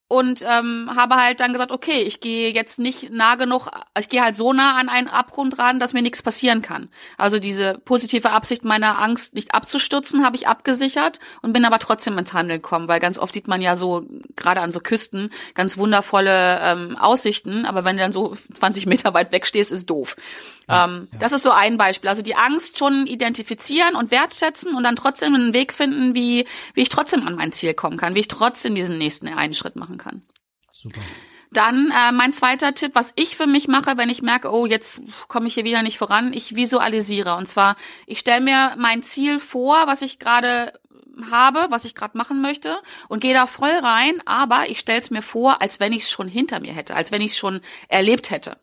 und 0.09 0.45
ähm, 0.49 0.91
habe 0.95 1.17
halt 1.17 1.41
dann 1.41 1.53
gesagt, 1.53 1.73
okay, 1.73 2.03
ich 2.03 2.21
gehe 2.21 2.53
jetzt 2.53 2.79
nicht 2.79 3.11
nah 3.11 3.35
genug, 3.35 3.69
ich 3.99 4.09
gehe 4.09 4.23
halt 4.23 4.37
so 4.37 4.53
nah 4.53 4.79
an 4.79 4.89
einen 4.89 5.09
Abgrund 5.09 5.59
ran, 5.59 5.81
dass 5.81 5.95
mir 5.95 6.03
nichts 6.03 6.23
passieren 6.23 6.63
kann. 6.63 6.89
Also 7.19 7.41
diese 7.41 7.75
positive 7.85 8.31
Absicht 8.31 8.65
meiner 8.65 9.01
Angst 9.01 9.35
nicht 9.35 9.53
abzustürzen, 9.53 10.25
habe 10.25 10.37
ich 10.37 10.47
abgesichert 10.47 11.19
und 11.43 11.53
bin 11.53 11.65
aber 11.65 11.81
trotzdem 11.81 12.17
ins 12.19 12.33
Handeln 12.33 12.63
gekommen, 12.63 12.87
weil 12.87 13.01
ganz 13.01 13.19
oft 13.19 13.35
sieht 13.35 13.49
man 13.49 13.61
ja 13.61 13.75
so 13.75 14.07
gerade 14.37 14.61
an 14.61 14.71
so 14.71 14.79
Küsten 14.79 15.31
ganz 15.55 15.77
wundervolle 15.77 16.61
ähm, 16.63 16.97
Aussichten, 16.97 17.67
aber 17.67 17.85
wenn 17.85 17.97
du 17.97 18.03
dann 18.03 18.13
so 18.13 18.37
20 18.55 18.87
Meter 18.87 19.13
weit 19.13 19.33
weg 19.33 19.45
stehst, 19.45 19.73
ist 19.73 19.91
doof. 19.91 20.15
Ja, 20.69 20.85
ähm, 20.85 21.09
ja. 21.13 21.19
Das 21.19 21.33
ist 21.33 21.43
so 21.43 21.51
ein 21.51 21.79
Beispiel. 21.79 22.11
Also 22.11 22.23
die 22.23 22.37
Angst 22.37 22.79
schon 22.79 23.09
identifizieren 23.09 23.97
und 23.97 24.13
wertschätzen 24.13 24.75
und 24.75 24.85
dann 24.85 24.95
trotzdem 24.95 25.35
einen 25.35 25.53
Weg 25.53 25.73
finden, 25.73 26.15
wie 26.15 26.47
wie 26.75 26.83
ich 26.83 26.89
trotzdem 26.91 27.27
an 27.27 27.35
mein 27.35 27.51
Ziel 27.51 27.75
kommen 27.75 27.97
kann, 27.97 28.15
wie 28.15 28.21
ich 28.21 28.29
trotzdem 28.29 28.77
diesen 28.77 28.99
nächsten 28.99 29.27
einen 29.27 29.55
Schritt 29.55 29.75
machen 29.75 29.96
machen 29.97 29.99
kann. 29.99 30.23
Super. 30.73 31.01
Dann 31.53 31.91
äh, 31.91 32.13
mein 32.13 32.33
zweiter 32.33 32.75
Tipp, 32.75 32.93
was 32.95 33.13
ich 33.17 33.37
für 33.37 33.47
mich 33.47 33.69
mache, 33.69 33.97
wenn 33.97 34.11
ich 34.11 34.21
merke, 34.21 34.53
oh, 34.53 34.67
jetzt 34.67 35.01
komme 35.29 35.47
ich 35.47 35.55
hier 35.55 35.65
wieder 35.65 35.83
nicht 35.83 35.97
voran, 35.97 36.33
ich 36.33 36.57
visualisiere. 36.57 37.37
Und 37.37 37.47
zwar, 37.47 37.77
ich 38.07 38.19
stelle 38.19 38.43
mir 38.43 38.75
mein 38.77 39.03
Ziel 39.03 39.39
vor, 39.39 39.87
was 39.87 40.03
ich 40.03 40.19
gerade 40.19 40.79
habe, 41.31 41.69
was 41.71 41.87
ich 41.87 41.95
gerade 41.95 42.19
machen 42.19 42.43
möchte 42.43 42.79
und 43.09 43.21
gehe 43.21 43.33
da 43.33 43.47
voll 43.47 43.71
rein, 43.71 44.21
aber 44.27 44.69
ich 44.69 44.81
stelle 44.81 44.99
es 44.99 45.11
mir 45.11 45.23
vor, 45.23 45.63
als 45.63 45.81
wenn 45.81 45.95
ich 45.95 46.03
es 46.03 46.11
schon 46.11 46.29
hinter 46.29 46.61
mir 46.61 46.75
hätte, 46.75 46.95
als 46.95 47.11
wenn 47.11 47.23
ich 47.23 47.31
es 47.31 47.39
schon 47.39 47.61
erlebt 47.89 48.31
hätte 48.31 48.59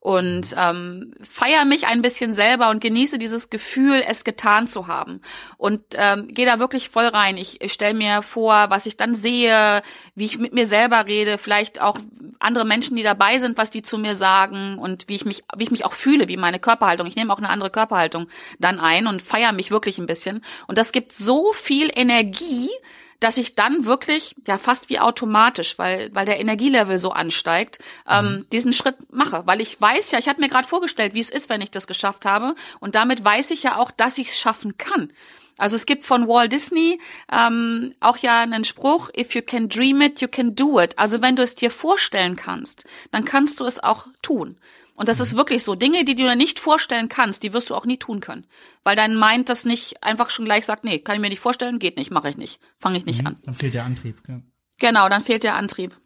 und 0.00 0.54
ähm, 0.56 1.12
feier 1.20 1.64
mich 1.64 1.86
ein 1.86 2.02
bisschen 2.02 2.32
selber 2.32 2.70
und 2.70 2.80
genieße 2.80 3.18
dieses 3.18 3.50
Gefühl, 3.50 4.02
es 4.06 4.22
getan 4.22 4.68
zu 4.68 4.86
haben. 4.86 5.20
Und 5.56 5.82
ähm, 5.94 6.28
gehe 6.28 6.46
da 6.46 6.60
wirklich 6.60 6.88
voll 6.88 7.06
rein. 7.06 7.36
Ich, 7.36 7.60
ich 7.60 7.72
stelle 7.72 7.94
mir 7.94 8.22
vor, 8.22 8.70
was 8.70 8.86
ich 8.86 8.96
dann 8.96 9.16
sehe, 9.16 9.82
wie 10.14 10.26
ich 10.26 10.38
mit 10.38 10.54
mir 10.54 10.66
selber 10.66 11.06
rede, 11.06 11.36
vielleicht 11.36 11.80
auch 11.80 11.98
andere 12.38 12.64
Menschen, 12.64 12.96
die 12.96 13.02
dabei 13.02 13.38
sind, 13.38 13.58
was 13.58 13.70
die 13.70 13.82
zu 13.82 13.98
mir 13.98 14.14
sagen 14.14 14.78
und 14.78 15.08
wie 15.08 15.16
ich 15.16 15.24
mich, 15.24 15.42
wie 15.56 15.64
ich 15.64 15.72
mich 15.72 15.84
auch 15.84 15.94
fühle, 15.94 16.28
wie 16.28 16.36
meine 16.36 16.60
Körperhaltung. 16.60 17.06
Ich 17.06 17.16
nehme 17.16 17.32
auch 17.32 17.38
eine 17.38 17.50
andere 17.50 17.70
Körperhaltung 17.70 18.28
dann 18.60 18.78
ein 18.78 19.08
und 19.08 19.20
feier 19.20 19.52
mich 19.52 19.72
wirklich 19.72 19.98
ein 19.98 20.06
bisschen. 20.06 20.42
Und 20.68 20.78
das 20.78 20.92
gibt 20.92 21.12
so 21.12 21.52
viel 21.52 21.90
Energie, 21.92 22.70
dass 23.20 23.36
ich 23.36 23.54
dann 23.54 23.84
wirklich, 23.84 24.36
ja 24.46 24.58
fast 24.58 24.88
wie 24.90 25.00
automatisch, 25.00 25.78
weil, 25.78 26.14
weil 26.14 26.26
der 26.26 26.38
Energielevel 26.38 26.98
so 26.98 27.10
ansteigt, 27.10 27.78
ähm, 28.08 28.24
mhm. 28.24 28.46
diesen 28.50 28.72
Schritt 28.72 28.96
mache. 29.12 29.42
Weil 29.46 29.60
ich 29.60 29.80
weiß 29.80 30.12
ja, 30.12 30.18
ich 30.18 30.28
habe 30.28 30.40
mir 30.40 30.48
gerade 30.48 30.68
vorgestellt, 30.68 31.14
wie 31.14 31.20
es 31.20 31.30
ist, 31.30 31.48
wenn 31.48 31.60
ich 31.60 31.70
das 31.70 31.86
geschafft 31.86 32.24
habe. 32.24 32.54
Und 32.80 32.94
damit 32.94 33.24
weiß 33.24 33.50
ich 33.50 33.62
ja 33.62 33.76
auch, 33.76 33.90
dass 33.90 34.18
ich 34.18 34.28
es 34.28 34.38
schaffen 34.38 34.78
kann. 34.78 35.12
Also 35.58 35.74
es 35.74 35.86
gibt 35.86 36.04
von 36.04 36.28
Walt 36.28 36.52
Disney 36.52 37.00
ähm, 37.30 37.92
auch 37.98 38.16
ja 38.18 38.40
einen 38.40 38.64
Spruch, 38.64 39.10
if 39.16 39.34
you 39.34 39.42
can 39.42 39.68
dream 39.68 40.00
it, 40.00 40.20
you 40.20 40.28
can 40.28 40.54
do 40.54 40.80
it. 40.80 40.96
Also 40.96 41.20
wenn 41.20 41.34
du 41.34 41.42
es 41.42 41.56
dir 41.56 41.72
vorstellen 41.72 42.36
kannst, 42.36 42.84
dann 43.10 43.24
kannst 43.24 43.58
du 43.58 43.64
es 43.64 43.82
auch 43.82 44.06
tun. 44.22 44.56
Und 44.98 45.08
das 45.08 45.20
ist 45.20 45.34
mhm. 45.34 45.38
wirklich 45.38 45.62
so. 45.62 45.76
Dinge, 45.76 46.04
die 46.04 46.16
du 46.16 46.24
dir 46.24 46.34
nicht 46.34 46.58
vorstellen 46.58 47.08
kannst, 47.08 47.44
die 47.44 47.52
wirst 47.52 47.70
du 47.70 47.76
auch 47.76 47.86
nie 47.86 47.98
tun 47.98 48.18
können. 48.18 48.48
Weil 48.82 48.96
dein 48.96 49.16
Mind 49.16 49.48
das 49.48 49.64
nicht 49.64 50.02
einfach 50.02 50.28
schon 50.28 50.44
gleich 50.44 50.66
sagt, 50.66 50.82
nee, 50.82 50.98
kann 50.98 51.14
ich 51.14 51.20
mir 51.20 51.28
nicht 51.28 51.38
vorstellen, 51.38 51.78
geht 51.78 51.96
nicht, 51.96 52.10
mache 52.10 52.28
ich 52.28 52.36
nicht, 52.36 52.60
fange 52.80 52.98
ich 52.98 53.06
nicht 53.06 53.20
mhm, 53.20 53.28
an. 53.28 53.36
Dann 53.44 53.54
fehlt 53.54 53.74
der 53.74 53.84
Antrieb. 53.84 54.20
Ja. 54.26 54.40
Genau, 54.78 55.08
dann 55.08 55.22
fehlt 55.22 55.44
der 55.44 55.54
Antrieb. 55.54 55.96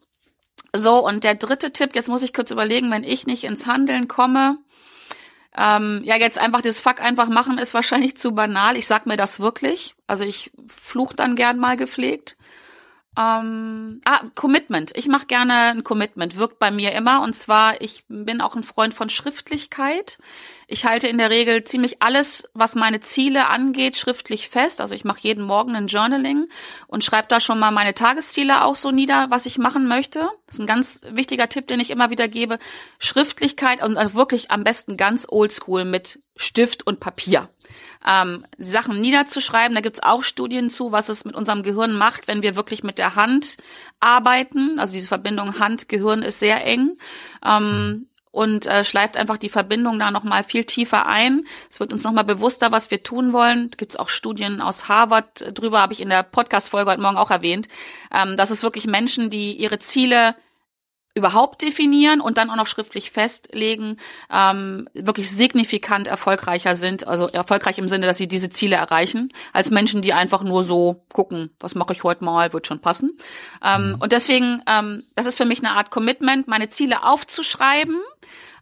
So, 0.77 1.07
und 1.07 1.25
der 1.25 1.37
dritte 1.37 1.73
Tipp, 1.73 1.95
jetzt 1.95 2.11
muss 2.11 2.23
ich 2.23 2.35
kurz 2.35 2.51
überlegen, 2.51 2.91
wenn 2.91 3.03
ich 3.03 3.27
nicht 3.27 3.45
ins 3.45 3.67
Handeln 3.67 4.09
komme, 4.09 4.59
ähm, 5.57 6.03
ja, 6.05 6.17
jetzt 6.17 6.39
einfach 6.39 6.61
das 6.61 6.83
Fuck 6.83 7.01
einfach 7.01 7.29
machen 7.29 7.57
ist 7.57 7.73
wahrscheinlich 7.73 8.17
zu 8.19 8.33
banal. 8.33 8.77
Ich 8.77 8.87
sag 8.87 9.07
mir 9.07 9.17
das 9.17 9.41
wirklich. 9.41 9.95
Also 10.07 10.25
ich 10.25 10.51
fluch 10.67 11.15
dann 11.15 11.35
gern 11.35 11.59
mal 11.59 11.79
gepflegt. 11.79 12.37
Ähm, 13.19 14.01
ah, 14.07 14.23
Commitment. 14.35 14.93
Ich 14.95 15.07
mache 15.07 15.27
gerne 15.27 15.53
ein 15.73 15.85
Commitment, 15.85 16.39
wirkt 16.39 16.59
bei 16.59 16.71
mir 16.71 16.93
immer. 16.93 17.23
Und 17.23 17.35
zwar, 17.35 17.81
ich 17.83 18.05
bin 18.09 18.41
auch 18.41 18.57
ein 18.57 18.63
Freund 18.63 18.95
von 18.95 19.11
Schriftlichkeit. 19.11 20.19
Ich 20.67 20.87
halte 20.87 21.09
in 21.09 21.19
der 21.19 21.29
Regel 21.29 21.63
ziemlich 21.65 22.01
alles, 22.01 22.45
was 22.55 22.75
meine 22.75 23.01
Ziele 23.01 23.49
angeht, 23.49 23.99
schriftlich 23.99 24.49
fest. 24.49 24.81
Also 24.81 24.95
ich 24.95 25.05
mache 25.05 25.21
jeden 25.21 25.45
Morgen 25.45 25.77
ein 25.77 25.89
Journaling 25.89 26.49
und 26.87 27.05
schreibe 27.05 27.29
da 27.29 27.41
schon 27.41 27.59
mal 27.59 27.71
meine 27.71 27.93
Tagesziele 27.93 28.65
auch 28.65 28.77
so 28.77 28.91
nieder, 28.91 29.27
was 29.29 29.45
ich 29.45 29.59
machen 29.59 29.87
möchte. 29.89 30.31
Das 30.47 30.57
ist 30.57 30.61
ein 30.61 30.67
ganz 30.67 31.03
wichtiger 31.11 31.51
Tipp, 31.51 31.67
den 31.67 31.81
ich 31.81 31.91
immer 31.91 32.09
wieder 32.09 32.29
gebe. 32.29 32.59
Schriftlichkeit 32.99 33.83
und 33.83 33.97
wirklich 34.15 34.51
am 34.51 34.65
besten 34.65 34.97
ganz 34.97 35.27
oldschool 35.29 35.85
mit 35.85 36.23
Stift 36.37 36.87
und 36.87 36.99
Papier 36.99 37.51
ähm, 38.07 38.47
Sachen 38.59 39.01
niederzuschreiben. 39.01 39.75
Da 39.75 39.81
gibt's 39.81 40.03
auch 40.03 40.23
Studien 40.23 40.71
zu, 40.71 40.93
was 40.93 41.09
es 41.09 41.25
mit 41.25 41.35
unserem 41.35 41.63
Gehirn 41.63 41.93
macht, 41.93 42.29
wenn 42.29 42.43
wir 42.43 42.57
wirklich 42.57 42.83
mit 42.83 42.99
der 42.99 43.17
Hand 43.17 43.57
arbeiten. 44.01 44.79
Also 44.79 44.95
diese 44.95 45.09
Verbindung 45.09 45.59
Hand-Gehirn 45.59 46.23
ist 46.23 46.41
sehr 46.41 46.65
eng. 46.65 46.97
Ähm, 47.45 48.07
und 48.33 48.67
äh, 48.67 48.83
schleift 48.83 49.17
einfach 49.17 49.37
die 49.37 49.51
Verbindung 49.51 49.99
da 49.99 50.11
nochmal 50.11 50.43
viel 50.43 50.65
tiefer 50.65 51.07
ein. 51.07 51.47
Es 51.71 51.79
wird 51.81 51.93
uns 51.93 52.03
nochmal 52.03 52.25
bewusster, 52.25 52.73
was 52.73 52.91
wir 52.91 53.03
tun 53.03 53.33
wollen. 53.33 53.71
Da 53.71 53.77
gibt's 53.77 53.97
auch 53.97 54.09
Studien 54.09 54.61
aus 54.61 54.89
Harvard 54.89 55.57
drüber, 55.57 55.83
habe 55.83 55.93
ich 55.93 56.01
in 56.01 56.09
der 56.09 56.23
Podcast-Folge 56.23 56.91
heute 56.91 57.03
Morgen 57.03 57.19
auch 57.19 57.31
erwähnt. 57.31 57.69
Ähm, 58.13 58.37
dass 58.37 58.51
es 58.51 58.63
wirklich 58.63 58.87
Menschen, 58.87 59.29
die 59.29 59.53
ihre 59.53 59.79
Ziele 59.79 60.35
überhaupt 61.15 61.63
definieren 61.63 62.21
und 62.21 62.39
dann 62.39 62.51
auch 62.51 62.57
noch 62.57 62.67
schriftlich 62.67 63.11
festlegen, 63.11 63.99
ähm, 64.33 64.89
wirklich 64.95 65.31
signifikant 65.31 66.09
erfolgreicher 66.09 66.75
sind, 66.75 67.07
also 67.07 67.27
erfolgreich 67.27 67.79
im 67.79 67.89
Sinne, 67.89 68.07
dass 68.07 68.19
sie 68.19 68.29
diese 68.29 68.51
Ziele 68.51 68.77
erreichen, 68.77 69.33
als 69.53 69.71
Menschen, 69.71 70.03
die 70.03 70.13
einfach 70.13 70.43
nur 70.43 70.65
so 70.65 71.05
gucken, 71.13 71.51
was 71.61 71.75
mache 71.75 71.93
ich 71.93 72.05
heute 72.05 72.25
mal, 72.25 72.53
wird 72.53 72.67
schon 72.67 72.81
passen. 72.81 73.19
Ähm, 73.63 73.91
mhm. 73.91 73.95
Und 74.01 74.13
deswegen, 74.13 74.63
ähm, 74.67 75.05
das 75.15 75.27
ist 75.27 75.37
für 75.37 75.45
mich 75.45 75.59
eine 75.59 75.73
Art 75.73 75.91
Commitment, 75.91 76.49
meine 76.49 76.69
Ziele 76.69 77.05
aufzuschreiben. 77.05 78.01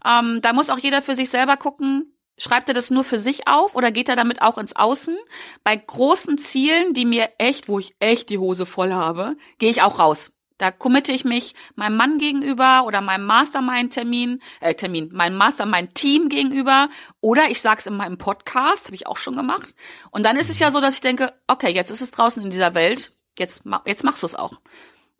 Ähm, 0.04 0.40
da 0.42 0.52
muss 0.52 0.70
auch 0.70 0.78
jeder 0.78 1.02
für 1.02 1.14
sich 1.14 1.30
selber 1.30 1.56
gucken, 1.56 2.14
Schreibt 2.42 2.68
er 2.68 2.74
das 2.74 2.90
nur 2.90 3.04
für 3.04 3.18
sich 3.18 3.46
auf 3.46 3.76
oder 3.76 3.92
geht 3.92 4.08
er 4.08 4.16
damit 4.16 4.40
auch 4.40 4.56
ins 4.56 4.74
Außen? 4.74 5.14
Bei 5.62 5.76
großen 5.76 6.38
Zielen, 6.38 6.94
die 6.94 7.04
mir 7.04 7.28
echt, 7.36 7.68
wo 7.68 7.78
ich 7.78 7.94
echt 7.98 8.30
die 8.30 8.38
Hose 8.38 8.64
voll 8.64 8.94
habe, 8.94 9.36
gehe 9.58 9.68
ich 9.68 9.82
auch 9.82 9.98
raus. 9.98 10.32
Da 10.60 10.70
committe 10.70 11.10
ich 11.10 11.24
mich 11.24 11.54
meinem 11.74 11.96
Mann 11.96 12.18
gegenüber 12.18 12.84
oder 12.84 13.00
meinem 13.00 13.24
Mastermind-Termin, 13.24 14.42
äh, 14.60 14.74
Termin, 14.74 15.08
meinem 15.10 15.36
Mastermind-Team 15.38 16.28
gegenüber 16.28 16.90
oder 17.22 17.48
ich 17.48 17.62
sag's 17.62 17.86
in 17.86 17.96
meinem 17.96 18.18
Podcast, 18.18 18.84
habe 18.84 18.94
ich 18.94 19.06
auch 19.06 19.16
schon 19.16 19.36
gemacht. 19.36 19.74
Und 20.10 20.22
dann 20.26 20.36
ist 20.36 20.50
es 20.50 20.58
ja 20.58 20.70
so, 20.70 20.82
dass 20.82 20.96
ich 20.96 21.00
denke, 21.00 21.32
okay, 21.46 21.70
jetzt 21.72 21.90
ist 21.90 22.02
es 22.02 22.10
draußen 22.10 22.42
in 22.42 22.50
dieser 22.50 22.74
Welt, 22.74 23.12
jetzt, 23.38 23.62
jetzt 23.86 24.04
machst 24.04 24.22
du 24.22 24.26
es 24.26 24.34
auch. 24.34 24.60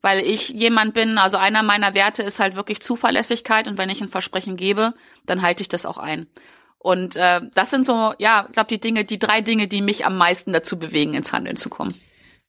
Weil 0.03 0.20
ich 0.20 0.50
jemand 0.50 0.92
bin, 0.92 1.16
also 1.16 1.38
einer 1.38 1.62
meiner 1.62 1.94
Werte 1.94 2.22
ist 2.22 2.38
halt 2.38 2.55
wirklich 2.55 2.83
Zuverlässigkeit 2.83 3.66
und 3.66 3.79
wenn 3.79 3.88
ich 3.88 4.03
ein 4.03 4.11
Versprechen 4.11 4.57
gebe, 4.57 4.92
dann 5.24 5.40
halte 5.40 5.62
ich 5.62 5.68
das 5.68 5.87
auch 5.87 5.96
ein. 5.96 6.26
Und 6.79 7.16
äh, 7.16 7.40
das 7.55 7.70
sind 7.70 7.87
so, 7.87 8.12
ja, 8.18 8.44
ich 8.46 8.53
glaube, 8.53 8.68
die 8.68 8.81
Dinge, 8.81 9.05
die 9.05 9.18
drei 9.18 9.40
Dinge, 9.40 9.68
die 9.68 9.81
mich 9.81 10.05
am 10.05 10.18
meisten 10.18 10.53
dazu 10.53 10.79
bewegen, 10.79 11.14
ins 11.14 11.33
Handeln 11.33 11.57
zu 11.57 11.70
kommen. 11.70 11.94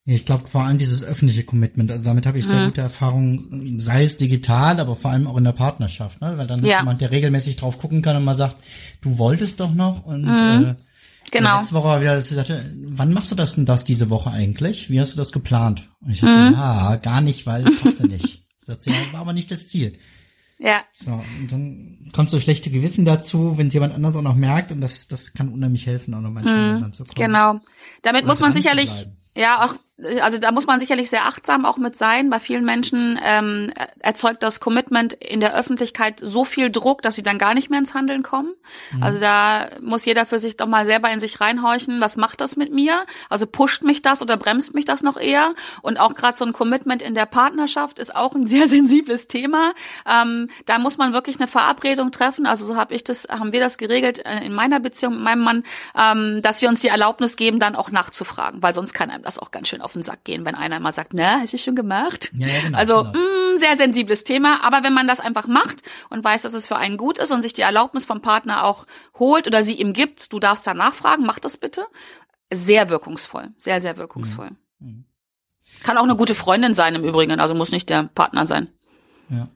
Ich 0.05 0.25
glaube 0.25 0.47
vor 0.47 0.63
allem 0.63 0.79
dieses 0.79 1.03
öffentliche 1.03 1.43
Commitment, 1.43 1.91
also 1.91 2.03
damit 2.03 2.25
habe 2.25 2.39
ich 2.39 2.47
sehr 2.47 2.61
mhm. 2.61 2.65
gute 2.67 2.81
Erfahrungen, 2.81 3.77
sei 3.77 4.03
es 4.03 4.17
digital, 4.17 4.79
aber 4.79 4.95
vor 4.95 5.11
allem 5.11 5.27
auch 5.27 5.37
in 5.37 5.43
der 5.43 5.51
Partnerschaft, 5.51 6.21
ne? 6.21 6.37
weil 6.37 6.47
dann 6.47 6.59
ist 6.59 6.71
ja. 6.71 6.79
jemand, 6.79 7.01
der 7.01 7.11
regelmäßig 7.11 7.55
drauf 7.55 7.77
gucken 7.77 8.01
kann 8.01 8.15
und 8.15 8.23
mal 8.23 8.33
sagt, 8.33 8.57
du 9.01 9.19
wolltest 9.19 9.59
doch 9.59 9.73
noch 9.73 10.05
und 10.05 10.23
mhm. 10.23 10.65
äh, 10.65 10.75
Genau. 11.31 11.59
Letzte 11.59 11.75
Woche 11.75 11.87
war 11.87 12.01
wieder, 12.01 12.15
dass 12.15 12.27
sie 12.27 12.35
sagte, 12.35 12.73
wann 12.75 13.13
machst 13.13 13.31
du 13.31 13.35
das 13.35 13.55
denn 13.55 13.65
das 13.65 13.85
diese 13.85 14.09
Woche 14.09 14.31
eigentlich? 14.31 14.89
Wie 14.89 14.99
hast 14.99 15.13
du 15.13 15.17
das 15.17 15.31
geplant? 15.31 15.89
Und 16.01 16.11
ich 16.11 16.19
dachte, 16.19 16.49
mhm. 16.49 16.53
ja, 16.53 16.95
gar 16.97 17.21
nicht, 17.21 17.45
weil 17.45 17.67
ich 17.69 17.83
hoffe 17.83 18.05
nicht. 18.05 18.45
Sie, 18.57 18.91
war 19.11 19.21
aber 19.21 19.33
nicht 19.33 19.49
das 19.49 19.67
Ziel. 19.67 19.97
Ja. 20.59 20.81
So, 20.99 21.11
und 21.11 21.51
dann 21.51 22.09
kommt 22.13 22.29
so 22.29 22.39
schlechte 22.39 22.69
Gewissen 22.69 23.05
dazu, 23.05 23.57
wenn 23.57 23.69
jemand 23.69 23.93
anders 23.93 24.15
auch 24.15 24.21
noch 24.21 24.35
merkt 24.35 24.71
und 24.71 24.81
das, 24.81 25.07
das 25.07 25.33
kann 25.33 25.49
unheimlich 25.49 25.87
helfen, 25.87 26.13
auch 26.13 26.21
noch 26.21 26.29
manchmal 26.29 26.81
mhm, 26.81 26.93
zu 26.93 27.03
kommen. 27.03 27.15
Genau. 27.15 27.59
Damit 28.03 28.25
muss 28.25 28.39
man 28.39 28.53
sicherlich, 28.53 29.07
ja, 29.35 29.65
auch 29.65 29.75
also 30.21 30.37
da 30.37 30.51
muss 30.51 30.67
man 30.67 30.79
sicherlich 30.79 31.09
sehr 31.09 31.25
achtsam 31.25 31.65
auch 31.65 31.77
mit 31.77 31.95
sein. 31.95 32.29
Bei 32.29 32.39
vielen 32.39 32.65
Menschen 32.65 33.19
ähm, 33.23 33.71
erzeugt 33.99 34.43
das 34.43 34.59
Commitment 34.59 35.13
in 35.13 35.39
der 35.39 35.55
Öffentlichkeit 35.55 36.19
so 36.21 36.45
viel 36.45 36.69
Druck, 36.69 37.01
dass 37.01 37.15
sie 37.15 37.23
dann 37.23 37.37
gar 37.37 37.53
nicht 37.53 37.69
mehr 37.69 37.79
ins 37.79 37.93
Handeln 37.93 38.23
kommen. 38.23 38.53
Mhm. 38.91 39.03
Also 39.03 39.19
da 39.19 39.69
muss 39.81 40.05
jeder 40.05 40.25
für 40.25 40.39
sich 40.39 40.57
doch 40.57 40.67
mal 40.67 40.85
selber 40.85 41.11
in 41.11 41.19
sich 41.19 41.39
reinhorchen, 41.41 42.01
was 42.01 42.17
macht 42.17 42.41
das 42.41 42.57
mit 42.57 42.71
mir? 42.71 43.05
Also 43.29 43.45
pusht 43.45 43.83
mich 43.83 44.01
das 44.01 44.21
oder 44.21 44.37
bremst 44.37 44.73
mich 44.73 44.85
das 44.85 45.03
noch 45.03 45.17
eher? 45.17 45.53
Und 45.81 45.99
auch 45.99 46.15
gerade 46.15 46.37
so 46.37 46.45
ein 46.45 46.53
Commitment 46.53 47.01
in 47.01 47.15
der 47.15 47.25
Partnerschaft 47.25 47.99
ist 47.99 48.15
auch 48.15 48.35
ein 48.35 48.47
sehr 48.51 48.67
sensibles 48.67 49.27
Thema. 49.27 49.73
Ähm, 50.05 50.49
da 50.65 50.79
muss 50.79 50.97
man 50.97 51.13
wirklich 51.13 51.39
eine 51.39 51.47
Verabredung 51.47 52.11
treffen. 52.11 52.45
Also 52.45 52.65
so 52.65 52.75
habe 52.75 52.93
ich 52.93 53.03
das, 53.03 53.27
haben 53.29 53.51
wir 53.51 53.59
das 53.59 53.77
geregelt 53.77 54.25
äh, 54.25 54.45
in 54.45 54.53
meiner 54.53 54.79
Beziehung 54.79 55.13
mit 55.15 55.23
meinem 55.23 55.43
Mann, 55.43 55.63
ähm, 55.97 56.41
dass 56.41 56.61
wir 56.61 56.69
uns 56.69 56.81
die 56.81 56.87
Erlaubnis 56.87 57.35
geben, 57.35 57.59
dann 57.59 57.75
auch 57.75 57.91
nachzufragen, 57.91 58.61
weil 58.63 58.73
sonst 58.73 58.93
kann 58.93 59.09
einem 59.09 59.23
das 59.23 59.39
auch 59.39 59.51
ganz 59.51 59.67
schön 59.67 59.81
auf 59.81 59.90
den 59.93 60.03
Sack 60.03 60.23
gehen, 60.23 60.45
wenn 60.45 60.55
einer 60.55 60.79
mal 60.79 60.93
sagt, 60.93 61.13
na, 61.13 61.39
hast 61.39 61.53
du 61.53 61.57
schon 61.57 61.75
gemacht? 61.75 62.31
Ja, 62.35 62.47
ja, 62.47 62.61
genau, 62.61 62.77
also 62.77 63.03
genau. 63.03 63.11
Mh, 63.13 63.53
mm, 63.53 63.57
sehr 63.57 63.77
sensibles 63.77 64.23
Thema, 64.23 64.63
aber 64.63 64.83
wenn 64.83 64.93
man 64.93 65.07
das 65.07 65.19
einfach 65.19 65.47
macht 65.47 65.81
und 66.09 66.23
weiß, 66.23 66.43
dass 66.43 66.53
es 66.53 66.67
für 66.67 66.77
einen 66.77 66.97
gut 66.97 67.17
ist 67.17 67.31
und 67.31 67.41
sich 67.41 67.53
die 67.53 67.61
Erlaubnis 67.61 68.05
vom 68.05 68.21
Partner 68.21 68.63
auch 68.63 68.85
holt 69.17 69.47
oder 69.47 69.63
sie 69.63 69.75
ihm 69.75 69.93
gibt, 69.93 70.31
du 70.33 70.39
darfst 70.39 70.65
da 70.65 70.73
nachfragen, 70.73 71.25
mach 71.25 71.39
das 71.39 71.57
bitte. 71.57 71.85
Sehr 72.53 72.89
wirkungsvoll, 72.89 73.49
sehr, 73.57 73.79
sehr 73.79 73.97
wirkungsvoll. 73.97 74.51
Mhm. 74.79 74.87
mhm. 74.87 75.05
Kann 75.83 75.97
auch 75.97 76.03
eine 76.03 76.15
gute 76.15 76.35
Freundin 76.35 76.75
sein 76.75 76.93
im 76.93 77.03
Übrigen, 77.03 77.39
also 77.39 77.55
muss 77.55 77.71
nicht 77.71 77.89
der 77.89 78.03
Partner 78.03 78.45
sein. 78.45 78.67
Ja. 79.29 79.49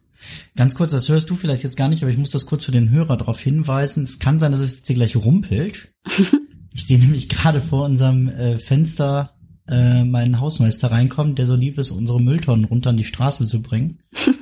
Ganz 0.56 0.76
kurz, 0.76 0.91
das 0.91 1.10
hörst 1.10 1.30
du 1.30 1.36
vielleicht 1.36 1.63
jetzt 1.63 1.78
gar 1.78 1.89
nicht, 1.89 2.02
aber 2.02 2.12
ich 2.12 2.17
muss 2.17 2.30
das 2.30 2.45
kurz 2.45 2.65
für 2.65 2.71
den 2.71 2.89
Hörer 2.89 3.17
darauf 3.17 3.39
hinweisen. 3.39 4.04
Es 4.04 4.19
kann 4.19 4.39
sein, 4.39 4.52
dass 4.52 4.62
es 4.62 4.78
jetzt 4.78 4.88
hier 4.88 4.95
gleich 4.95 5.15
rumpelt. 5.15 5.91
ich 6.71 6.88
sehe 6.88 7.00
nämlich 7.00 7.30
gerade 7.30 7.62
vor 7.62 7.86
unserem 7.86 8.30
äh, 8.30 8.58
Fenster 8.58 9.35
äh, 9.67 10.04
meinen 10.04 10.39
Hausmeister 10.39 10.91
reinkommen, 10.91 11.36
der 11.36 11.47
so 11.47 11.56
lieb 11.56 11.78
ist, 11.78 11.91
unsere 11.91 12.21
Mülltonnen 12.21 12.65
runter 12.65 12.91
an 12.91 12.97
die 12.97 13.04
Straße 13.04 13.45
zu 13.45 13.62
bringen. 13.62 13.99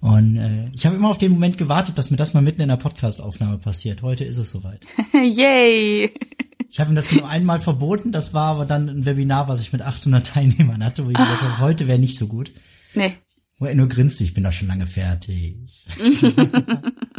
Und 0.00 0.36
äh, 0.36 0.70
ich 0.74 0.86
habe 0.86 0.96
immer 0.96 1.10
auf 1.10 1.18
den 1.18 1.32
Moment 1.32 1.58
gewartet, 1.58 1.98
dass 1.98 2.10
mir 2.10 2.16
das 2.16 2.32
mal 2.32 2.40
mitten 2.40 2.62
in 2.62 2.68
der 2.68 2.76
Podcast-Aufnahme 2.76 3.58
passiert. 3.58 4.00
Heute 4.00 4.24
ist 4.24 4.38
es 4.38 4.50
soweit. 4.50 4.80
Yay! 5.12 6.10
Ich 6.70 6.80
habe 6.80 6.90
ihm 6.90 6.94
das 6.94 7.12
nur 7.12 7.28
einmal 7.28 7.60
verboten, 7.60 8.12
das 8.12 8.32
war 8.32 8.54
aber 8.54 8.64
dann 8.64 8.88
ein 8.88 9.04
Webinar, 9.04 9.48
was 9.48 9.60
ich 9.60 9.72
mit 9.72 9.82
800 9.82 10.26
Teilnehmern 10.26 10.84
hatte, 10.84 11.04
wo 11.04 11.10
ich 11.10 11.16
gesagt 11.16 11.42
habe, 11.42 11.58
heute 11.58 11.86
wäre 11.86 11.98
nicht 11.98 12.16
so 12.16 12.28
gut. 12.28 12.52
Nee. 12.94 13.12
Wo 13.58 13.66
er 13.66 13.74
nur 13.74 13.88
grinst, 13.88 14.20
ich 14.20 14.32
bin 14.32 14.44
da 14.44 14.52
schon 14.52 14.68
lange 14.68 14.86
fertig. 14.86 15.84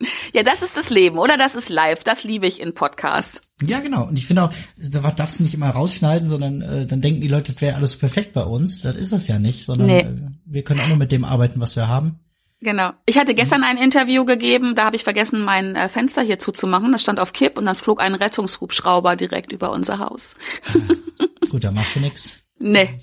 Ja, 0.32 0.42
das 0.42 0.62
ist 0.62 0.76
das 0.76 0.90
Leben, 0.90 1.18
oder? 1.18 1.36
Das 1.36 1.54
ist 1.54 1.68
live. 1.68 2.04
Das 2.04 2.24
liebe 2.24 2.46
ich 2.46 2.60
in 2.60 2.72
Podcasts. 2.72 3.40
Ja, 3.62 3.80
genau. 3.80 4.06
Und 4.06 4.18
ich 4.18 4.26
finde 4.26 4.44
auch, 4.44 4.52
da 4.76 5.00
darfst 5.10 5.38
du 5.40 5.42
nicht 5.42 5.54
immer 5.54 5.70
rausschneiden, 5.70 6.28
sondern 6.28 6.62
äh, 6.62 6.86
dann 6.86 7.00
denken 7.00 7.20
die 7.20 7.28
Leute, 7.28 7.52
das 7.52 7.60
wäre 7.60 7.76
alles 7.76 7.96
perfekt 7.96 8.32
bei 8.32 8.44
uns. 8.44 8.82
Das 8.82 8.96
ist 8.96 9.12
das 9.12 9.26
ja 9.26 9.38
nicht, 9.38 9.64
sondern 9.66 9.86
nee. 9.86 10.00
äh, 10.00 10.30
wir 10.46 10.62
können 10.62 10.80
auch 10.80 10.88
nur 10.88 10.96
mit 10.96 11.12
dem 11.12 11.24
arbeiten, 11.24 11.60
was 11.60 11.76
wir 11.76 11.88
haben. 11.88 12.20
Genau. 12.60 12.92
Ich 13.06 13.18
hatte 13.18 13.34
gestern 13.34 13.64
ein 13.64 13.78
Interview 13.78 14.24
gegeben, 14.24 14.74
da 14.74 14.84
habe 14.84 14.96
ich 14.96 15.04
vergessen, 15.04 15.42
mein 15.42 15.76
äh, 15.76 15.88
Fenster 15.88 16.22
hier 16.22 16.38
zuzumachen. 16.38 16.92
Das 16.92 17.00
stand 17.00 17.18
auf 17.18 17.32
Kipp 17.32 17.58
und 17.58 17.64
dann 17.64 17.74
flog 17.74 18.00
ein 18.00 18.14
Rettungshubschrauber 18.14 19.16
direkt 19.16 19.50
über 19.52 19.72
unser 19.72 19.98
Haus. 19.98 20.34
Ah, 20.74 21.48
gut, 21.50 21.64
da 21.64 21.72
machst 21.72 21.96
du 21.96 22.00
nix. 22.00 22.40
Nee, 22.58 22.98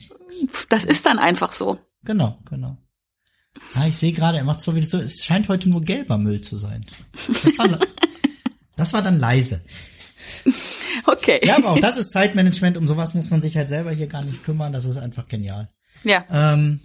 das 0.70 0.86
ist 0.86 1.06
dann 1.08 1.18
einfach 1.18 1.54
so. 1.54 1.80
Genau, 2.04 2.38
genau. 2.50 2.78
Ah, 3.74 3.88
ich 3.88 3.98
sehe 3.98 4.12
gerade, 4.12 4.38
er 4.38 4.43
macht 4.43 4.62
so 4.62 4.76
wie 4.76 4.82
so, 4.82 4.98
es 4.98 5.24
scheint 5.24 5.50
heute 5.50 5.70
nur 5.70 5.82
gelber 5.82 6.17
Müll 6.17 6.41
zu 6.41 6.58
sein. 6.58 6.86
Das 7.43 7.58
war, 7.58 7.80
das 8.76 8.93
war 8.93 9.02
dann 9.02 9.20
leise. 9.20 9.62
Okay. 11.06 11.39
Ja, 11.43 11.58
aber 11.58 11.70
auch 11.70 11.80
das 11.80 11.98
ist 11.98 12.12
Zeitmanagement, 12.12 12.78
um 12.78 12.88
sowas 12.88 13.13
muss 13.13 13.30
man 13.30 13.41
sich 13.41 13.56
halt 13.56 13.70
selber 13.70 13.91
hier 13.91 14.08
gar 14.08 14.24
nicht 14.24 14.43
kümmern, 14.43 14.74
das 14.74 14.86
ist 14.86 14.98
einfach 14.98 15.28
genial. 15.28 15.70
Ja. 16.04 16.26
Ähm, 16.32 16.80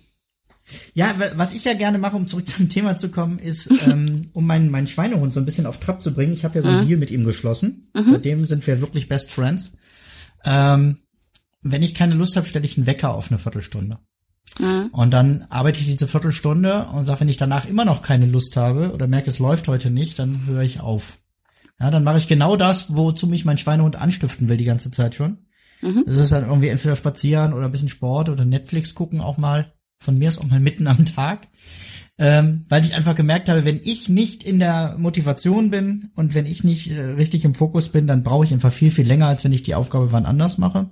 ja, 0.94 1.14
was 1.34 1.52
ich 1.52 1.64
ja 1.64 1.74
gerne 1.74 1.98
mache, 1.98 2.16
um 2.16 2.28
zurück 2.28 2.46
zum 2.46 2.68
Thema 2.68 2.96
zu 2.96 3.10
kommen, 3.10 3.38
ist, 3.38 3.70
ähm, 3.86 4.30
um 4.32 4.46
meinen, 4.46 4.70
meinen 4.70 4.86
Schweinehund 4.86 5.34
so 5.34 5.40
ein 5.40 5.44
bisschen 5.44 5.66
auf 5.66 5.80
Trab 5.80 6.02
zu 6.02 6.14
bringen. 6.14 6.32
Ich 6.32 6.44
habe 6.44 6.54
ja 6.54 6.62
so 6.62 6.68
einen 6.68 6.82
mhm. 6.82 6.86
Deal 6.86 6.98
mit 6.98 7.10
ihm 7.10 7.24
geschlossen. 7.24 7.88
Mhm. 7.94 8.10
Seitdem 8.10 8.46
sind 8.46 8.66
wir 8.66 8.80
wirklich 8.80 9.08
Best 9.08 9.30
Friends. 9.30 9.72
Ähm, 10.44 10.98
wenn 11.62 11.82
ich 11.82 11.94
keine 11.94 12.14
Lust 12.14 12.36
habe, 12.36 12.46
stelle 12.46 12.64
ich 12.64 12.76
einen 12.76 12.86
Wecker 12.86 13.14
auf 13.14 13.30
eine 13.30 13.38
Viertelstunde. 13.38 13.98
Mhm. 14.58 14.88
Und 14.92 15.12
dann 15.12 15.46
arbeite 15.48 15.80
ich 15.80 15.86
diese 15.86 16.06
Viertelstunde 16.06 16.88
und 16.92 17.04
sage, 17.04 17.20
wenn 17.20 17.28
ich 17.28 17.36
danach 17.36 17.66
immer 17.66 17.84
noch 17.84 18.02
keine 18.02 18.26
Lust 18.26 18.56
habe 18.56 18.92
oder 18.92 19.06
merke, 19.06 19.30
es 19.30 19.38
läuft 19.38 19.68
heute 19.68 19.90
nicht, 19.90 20.18
dann 20.18 20.46
höre 20.46 20.62
ich 20.62 20.80
auf. 20.80 21.18
Ja, 21.80 21.90
dann 21.90 22.04
mache 22.04 22.18
ich 22.18 22.28
genau 22.28 22.56
das, 22.56 22.94
wozu 22.94 23.26
mich 23.26 23.44
mein 23.44 23.58
Schweinehund 23.58 23.96
anstiften 23.96 24.48
will 24.48 24.56
die 24.56 24.64
ganze 24.64 24.90
Zeit 24.90 25.14
schon. 25.14 25.38
Mhm. 25.80 26.04
Das 26.06 26.16
ist 26.16 26.32
dann 26.32 26.46
irgendwie 26.46 26.68
entweder 26.68 26.96
spazieren 26.96 27.52
oder 27.52 27.66
ein 27.66 27.72
bisschen 27.72 27.88
Sport 27.88 28.28
oder 28.28 28.44
Netflix 28.44 28.94
gucken 28.94 29.20
auch 29.20 29.36
mal. 29.36 29.72
Von 29.98 30.18
mir 30.18 30.28
ist 30.28 30.38
auch 30.38 30.46
mal 30.46 30.60
mitten 30.60 30.86
am 30.86 31.04
Tag. 31.04 31.48
Ähm, 32.18 32.66
weil 32.68 32.84
ich 32.84 32.94
einfach 32.94 33.14
gemerkt 33.14 33.48
habe, 33.48 33.64
wenn 33.64 33.80
ich 33.82 34.08
nicht 34.08 34.42
in 34.42 34.58
der 34.58 34.96
Motivation 34.98 35.70
bin 35.70 36.10
und 36.14 36.34
wenn 36.34 36.46
ich 36.46 36.62
nicht 36.62 36.90
äh, 36.90 37.00
richtig 37.00 37.44
im 37.44 37.54
Fokus 37.54 37.88
bin, 37.88 38.06
dann 38.06 38.22
brauche 38.22 38.44
ich 38.44 38.52
einfach 38.52 38.72
viel, 38.72 38.90
viel 38.90 39.06
länger, 39.06 39.26
als 39.26 39.44
wenn 39.44 39.52
ich 39.52 39.62
die 39.62 39.74
Aufgabe 39.74 40.12
wann 40.12 40.26
anders 40.26 40.58
mache. 40.58 40.90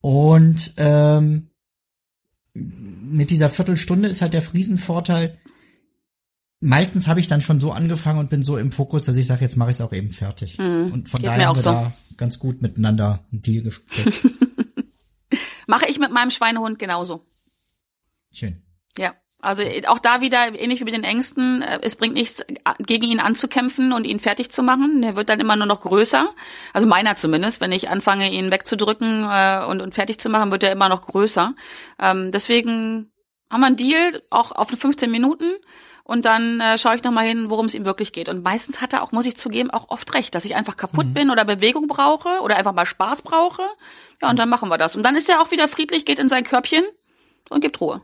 Und 0.00 0.72
ähm, 0.78 1.49
mit 2.54 3.30
dieser 3.30 3.50
Viertelstunde 3.50 4.08
ist 4.08 4.22
halt 4.22 4.32
der 4.32 4.52
Riesenvorteil, 4.52 5.38
meistens 6.60 7.06
habe 7.06 7.20
ich 7.20 7.26
dann 7.26 7.40
schon 7.40 7.60
so 7.60 7.72
angefangen 7.72 8.18
und 8.18 8.30
bin 8.30 8.42
so 8.42 8.58
im 8.58 8.72
Fokus, 8.72 9.02
dass 9.02 9.16
ich 9.16 9.26
sage, 9.26 9.42
jetzt 9.42 9.56
mache 9.56 9.70
ich 9.70 9.76
es 9.76 9.80
auch 9.80 9.92
eben 9.92 10.12
fertig. 10.12 10.58
Mhm. 10.58 10.90
Und 10.92 11.08
von 11.08 11.20
Geht 11.20 11.28
daher 11.28 11.46
haben 11.46 11.56
wir 11.56 11.62
so. 11.62 11.70
da 11.70 11.92
ganz 12.16 12.38
gut 12.38 12.62
miteinander 12.62 13.24
einen 13.32 13.42
Deal 13.42 13.62
gespielt. 13.62 14.22
mache 15.66 15.86
ich 15.88 15.98
mit 15.98 16.12
meinem 16.12 16.30
Schweinehund 16.30 16.78
genauso. 16.78 17.26
Schön. 18.32 18.62
Ja. 18.98 19.14
Also 19.42 19.62
auch 19.86 19.98
da 19.98 20.20
wieder 20.20 20.54
ähnlich 20.54 20.80
wie 20.80 20.84
mit 20.84 20.94
den 20.94 21.04
Ängsten, 21.04 21.62
äh, 21.62 21.78
es 21.82 21.96
bringt 21.96 22.14
nichts, 22.14 22.44
gegen 22.78 23.06
ihn 23.06 23.20
anzukämpfen 23.20 23.92
und 23.92 24.04
ihn 24.04 24.20
fertig 24.20 24.50
zu 24.50 24.62
machen. 24.62 25.02
Der 25.02 25.16
wird 25.16 25.28
dann 25.28 25.40
immer 25.40 25.56
nur 25.56 25.66
noch 25.66 25.80
größer. 25.80 26.30
Also 26.72 26.86
meiner 26.86 27.16
zumindest. 27.16 27.60
Wenn 27.60 27.72
ich 27.72 27.88
anfange, 27.88 28.30
ihn 28.30 28.50
wegzudrücken 28.50 29.24
äh, 29.30 29.64
und, 29.66 29.80
und 29.80 29.94
fertig 29.94 30.20
zu 30.20 30.28
machen, 30.28 30.50
wird 30.50 30.62
er 30.62 30.72
immer 30.72 30.88
noch 30.88 31.02
größer. 31.02 31.54
Ähm, 31.98 32.30
deswegen 32.30 33.12
haben 33.50 33.60
wir 33.60 33.66
einen 33.66 33.76
Deal, 33.76 34.22
auch 34.30 34.52
auf 34.52 34.68
15 34.68 35.10
Minuten. 35.10 35.54
Und 36.04 36.24
dann 36.24 36.60
äh, 36.60 36.76
schaue 36.76 36.96
ich 36.96 37.04
nochmal 37.04 37.24
hin, 37.26 37.50
worum 37.50 37.66
es 37.66 37.74
ihm 37.74 37.84
wirklich 37.84 38.12
geht. 38.12 38.28
Und 38.28 38.42
meistens 38.42 38.80
hat 38.80 38.92
er 38.92 39.02
auch, 39.02 39.12
muss 39.12 39.26
ich 39.26 39.36
zugeben, 39.36 39.70
auch 39.70 39.90
oft 39.90 40.12
recht, 40.14 40.34
dass 40.34 40.44
ich 40.44 40.56
einfach 40.56 40.76
kaputt 40.76 41.06
mhm. 41.06 41.14
bin 41.14 41.30
oder 41.30 41.44
Bewegung 41.44 41.86
brauche 41.86 42.40
oder 42.42 42.56
einfach 42.56 42.72
mal 42.72 42.84
Spaß 42.84 43.22
brauche. 43.22 43.62
Ja, 44.20 44.28
und 44.28 44.38
dann 44.38 44.48
machen 44.48 44.68
wir 44.68 44.76
das. 44.76 44.96
Und 44.96 45.04
dann 45.04 45.14
ist 45.14 45.28
er 45.28 45.40
auch 45.40 45.50
wieder 45.50 45.68
friedlich, 45.68 46.04
geht 46.04 46.18
in 46.18 46.28
sein 46.28 46.44
Körbchen 46.44 46.84
und 47.48 47.60
gibt 47.60 47.80
Ruhe. 47.80 48.02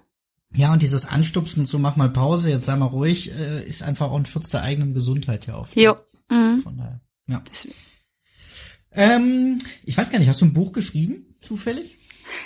Ja, 0.55 0.73
und 0.73 0.83
dieses 0.83 1.07
Anstupsen 1.07 1.67
zu 1.67 1.79
mach 1.79 1.97
mal 1.97 2.09
Pause, 2.09 2.51
jetzt 2.51 2.67
sei 2.67 2.77
mal 2.77 2.87
ruhig, 2.87 3.33
äh, 3.33 3.65
ist 3.65 3.83
einfach 3.83 4.11
auch 4.11 4.17
ein 4.17 4.27
Schutz 4.27 4.49
der 4.49 4.63
eigenen 4.63 4.95
Gesundheit 4.95 5.47
ja 5.47 5.57
oft. 5.57 5.77
Jo. 5.77 5.97
Mhm. 6.31 6.63
Von 6.63 6.77
daher, 6.77 7.01
ja. 7.27 7.43
Ähm, 8.93 9.61
ich 9.85 9.99
weiß 9.99 10.11
gar 10.11 10.19
nicht, 10.19 10.29
hast 10.29 10.41
du 10.41 10.47
ein 10.47 10.55
Buch 10.55 10.73
geschrieben, 10.73 11.37
zufällig? 11.43 11.99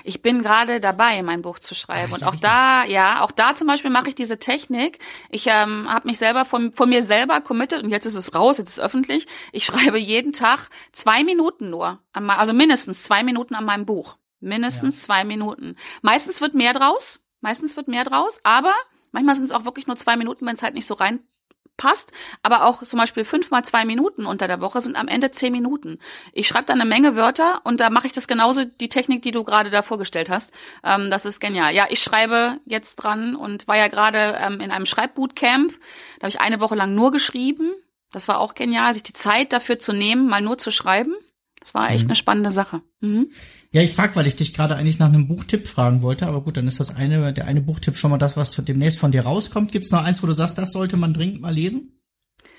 Ich 0.05 0.23
bin 0.23 0.43
gerade 0.43 0.81
dabei, 0.81 1.23
mein 1.23 1.43
Buch 1.43 1.59
zu 1.59 1.75
schreiben. 1.75 2.13
Ach, 2.13 2.19
und 2.19 2.25
auch 2.27 2.37
da, 2.37 2.85
ja, 2.85 3.23
auch 3.23 3.31
da 3.31 3.55
zum 3.55 3.67
Beispiel 3.67 3.91
mache 3.91 4.09
ich 4.09 4.15
diese 4.15 4.39
Technik. 4.39 4.99
Ich 5.31 5.47
ähm, 5.47 5.89
habe 5.89 6.09
mich 6.09 6.19
selber 6.19 6.45
von, 6.45 6.73
von 6.73 6.89
mir 6.89 7.03
selber 7.03 7.41
committed 7.41 7.83
und 7.83 7.91
jetzt 7.91 8.07
ist 8.07 8.15
es 8.15 8.35
raus, 8.35 8.59
jetzt 8.59 8.71
ist 8.71 8.79
es 8.79 8.85
öffentlich. 8.85 9.27
Ich 9.53 9.65
schreibe 9.67 9.99
jeden 9.99 10.33
Tag 10.33 10.69
zwei 10.93 11.25
Minuten 11.25 11.71
nur, 11.71 12.01
also 12.13 12.53
mindestens 12.53 13.05
zwei 13.05 13.23
Minuten 13.23 13.55
an 13.55 13.65
meinem 13.65 13.87
Buch. 13.87 14.17
Mindestens 14.41 15.01
ja. 15.01 15.07
zwei 15.07 15.25
Minuten. 15.25 15.77
Meistens 16.03 16.41
wird 16.41 16.55
mehr 16.55 16.73
draus. 16.73 17.21
Meistens 17.41 17.77
wird 17.77 17.89
mehr 17.89 18.05
draus, 18.05 18.41
aber 18.43 18.75
manchmal 19.13 19.37
sind 19.37 19.47
es 19.47 19.53
auch 19.53 19.65
wirklich 19.65 19.87
nur 19.87 19.97
zwei 19.97 20.17
Minuten, 20.17 20.47
wenn 20.47 20.55
es 20.55 20.63
halt 20.63 20.75
nicht 20.75 20.87
so 20.87 20.95
reinpasst. 20.95 22.13
Aber 22.43 22.65
auch 22.65 22.83
zum 22.83 22.99
Beispiel 22.99 23.25
fünf 23.25 23.51
mal 23.51 23.65
zwei 23.65 23.85
Minuten 23.85 24.27
unter 24.27 24.47
der 24.47 24.61
Woche 24.61 24.81
sind 24.81 24.97
am 24.97 25.09
Ende 25.09 25.31
zehn 25.31 25.53
Minuten. 25.53 25.99
Ich 26.33 26.49
schreibe 26.49 26.67
dann 26.67 26.81
eine 26.81 26.89
Menge 26.89 27.17
Wörter 27.17 27.61
und 27.65 27.81
da 27.81 27.91
mache 27.91 28.07
ich 28.07 28.13
das 28.13 28.29
genauso, 28.29 28.65
die 28.65 28.89
Technik, 28.89 29.23
die 29.23 29.33
du 29.33 29.45
gerade 29.45 29.71
da 29.71 29.83
vorgestellt 29.83 30.31
hast. 30.31 30.53
Ähm, 30.85 31.11
das 31.11 31.25
ist 31.25 31.41
genial. 31.41 31.75
Ja, 31.75 31.87
ich 31.89 32.01
schreibe 32.03 32.59
jetzt 32.67 32.97
dran 32.97 33.35
und 33.35 33.69
war 33.69 33.77
ja 33.77 33.89
gerade 33.89 34.39
ähm, 34.41 34.61
in 34.61 34.71
einem 34.71 34.87
Schreibbootcamp. 34.87 35.73
Da 36.19 36.25
habe 36.25 36.29
ich 36.29 36.41
eine 36.41 36.61
Woche 36.61 36.75
lang 36.75 36.95
nur 36.95 37.11
geschrieben. 37.11 37.73
Das 38.13 38.29
war 38.29 38.41
auch 38.41 38.55
genial, 38.55 38.93
sich 38.93 39.05
die 39.05 39.13
Zeit 39.13 39.53
dafür 39.53 39.79
zu 39.79 39.93
nehmen, 39.93 40.29
mal 40.29 40.41
nur 40.41 40.59
zu 40.59 40.71
schreiben. 40.71 41.15
Das 41.61 41.75
war 41.75 41.91
echt 41.91 42.05
mhm. 42.05 42.11
eine 42.11 42.17
spannende 42.17 42.51
Sache. 42.51 42.83
Mhm. 43.01 43.31
Ja, 43.71 43.83
ich 43.83 43.93
frage, 43.93 44.17
weil 44.17 44.27
ich 44.27 44.35
dich 44.35 44.55
gerade 44.55 44.77
eigentlich 44.77 44.99
nach 44.99 45.09
einem 45.09 45.29
Buchtipp 45.29 45.69
fragen 45.69 46.03
wollte, 46.03 46.27
aber 46.27 46.41
gut, 46.41 46.57
dann 46.57 46.67
ist 46.67 46.81
das 46.81 46.95
eine, 46.97 47.33
der 47.33 47.47
eine 47.47 47.61
Buchtipp 47.61 47.97
schon 47.97 48.11
mal 48.11 48.19
das, 48.19 48.37
was 48.37 48.51
demnächst 48.57 48.99
von 48.99 49.13
dir 49.13 49.23
rauskommt. 49.23 49.71
Gibt 49.71 49.85
es 49.85 49.93
noch 49.93 50.03
eins, 50.03 50.23
wo 50.23 50.27
du 50.27 50.33
sagst, 50.33 50.57
das 50.57 50.73
sollte 50.73 50.97
man 50.97 51.13
dringend 51.13 51.41
mal 51.41 51.53
lesen? 51.53 52.01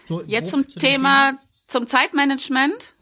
So 0.07 0.21
Jetzt 0.21 0.51
zum 0.51 0.69
zu 0.69 0.79
Thema, 0.79 1.31
Thema, 1.31 1.39
zum 1.67 1.87
Zeitmanagement? 1.87 2.93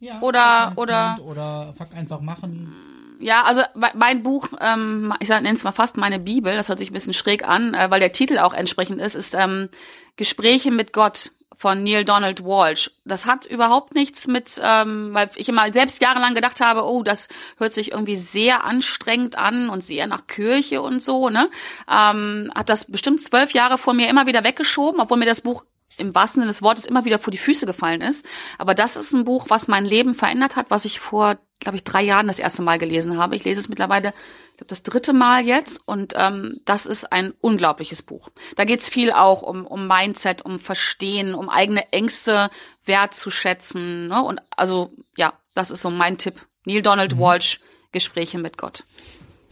Ja, 0.00 0.20
oder, 0.20 0.72
oder, 0.76 1.18
oder 1.24 1.74
fuck 1.76 1.94
einfach 1.94 2.20
machen. 2.20 2.72
Ja, 3.20 3.44
also 3.44 3.62
mein 3.94 4.24
Buch, 4.24 4.48
ähm, 4.60 5.14
ich 5.20 5.28
nenne 5.28 5.52
es 5.52 5.62
mal 5.62 5.70
fast 5.70 5.96
meine 5.96 6.18
Bibel, 6.18 6.52
das 6.56 6.68
hört 6.68 6.80
sich 6.80 6.90
ein 6.90 6.94
bisschen 6.94 7.12
schräg 7.12 7.46
an, 7.46 7.74
äh, 7.74 7.88
weil 7.88 8.00
der 8.00 8.12
Titel 8.12 8.38
auch 8.38 8.52
entsprechend 8.52 9.00
ist, 9.00 9.14
ist 9.14 9.34
ähm, 9.34 9.68
Gespräche 10.16 10.72
mit 10.72 10.92
Gott 10.92 11.30
von 11.54 11.82
Neil 11.82 12.04
Donald 12.04 12.44
Walsh. 12.44 12.90
Das 13.04 13.26
hat 13.26 13.46
überhaupt 13.46 13.94
nichts 13.94 14.26
mit, 14.26 14.60
ähm, 14.62 15.10
weil 15.12 15.30
ich 15.36 15.48
immer 15.48 15.72
selbst 15.72 16.00
jahrelang 16.00 16.34
gedacht 16.34 16.60
habe, 16.60 16.84
oh, 16.84 17.02
das 17.02 17.28
hört 17.58 17.72
sich 17.72 17.92
irgendwie 17.92 18.16
sehr 18.16 18.64
anstrengend 18.64 19.36
an 19.36 19.68
und 19.68 19.82
sehr 19.82 20.06
nach 20.06 20.26
Kirche 20.26 20.82
und 20.82 21.02
so, 21.02 21.28
ne? 21.28 21.50
Ähm, 21.90 22.50
hab 22.54 22.66
das 22.66 22.84
bestimmt 22.84 23.22
zwölf 23.22 23.52
Jahre 23.52 23.78
vor 23.78 23.94
mir 23.94 24.08
immer 24.08 24.26
wieder 24.26 24.44
weggeschoben, 24.44 25.00
obwohl 25.00 25.18
mir 25.18 25.26
das 25.26 25.40
Buch 25.40 25.64
im 25.98 26.14
wahrsten 26.14 26.40
Sinne 26.40 26.50
des 26.50 26.62
Wortes 26.62 26.84
immer 26.84 27.04
wieder 27.04 27.18
vor 27.18 27.30
die 27.30 27.38
Füße 27.38 27.66
gefallen 27.66 28.00
ist. 28.00 28.24
Aber 28.58 28.74
das 28.74 28.96
ist 28.96 29.12
ein 29.12 29.24
Buch, 29.24 29.46
was 29.48 29.68
mein 29.68 29.84
Leben 29.84 30.14
verändert 30.14 30.56
hat, 30.56 30.70
was 30.70 30.84
ich 30.84 31.00
vor, 31.00 31.38
glaube 31.60 31.76
ich, 31.76 31.84
drei 31.84 32.02
Jahren 32.02 32.26
das 32.26 32.38
erste 32.38 32.62
Mal 32.62 32.78
gelesen 32.78 33.18
habe. 33.18 33.36
Ich 33.36 33.44
lese 33.44 33.60
es 33.60 33.68
mittlerweile, 33.68 34.08
ich 34.52 34.56
glaube, 34.58 34.68
das 34.68 34.82
dritte 34.82 35.12
Mal 35.12 35.46
jetzt. 35.46 35.80
Und 35.86 36.14
ähm, 36.16 36.60
das 36.64 36.86
ist 36.86 37.12
ein 37.12 37.32
unglaubliches 37.40 38.02
Buch. 38.02 38.30
Da 38.56 38.64
geht's 38.64 38.88
viel 38.88 39.12
auch 39.12 39.42
um, 39.42 39.66
um 39.66 39.86
Mindset, 39.86 40.42
um 40.42 40.58
Verstehen, 40.58 41.34
um 41.34 41.48
eigene 41.48 41.92
Ängste 41.92 42.50
wertzuschätzen. 42.84 44.08
Ne? 44.08 44.22
Und 44.22 44.40
also, 44.56 44.92
ja, 45.16 45.32
das 45.54 45.70
ist 45.70 45.82
so 45.82 45.90
mein 45.90 46.18
Tipp. 46.18 46.46
Neil 46.64 46.82
Donald 46.82 47.16
mhm. 47.16 47.20
Walsh, 47.20 47.60
Gespräche 47.92 48.38
mit 48.38 48.56
Gott. 48.56 48.84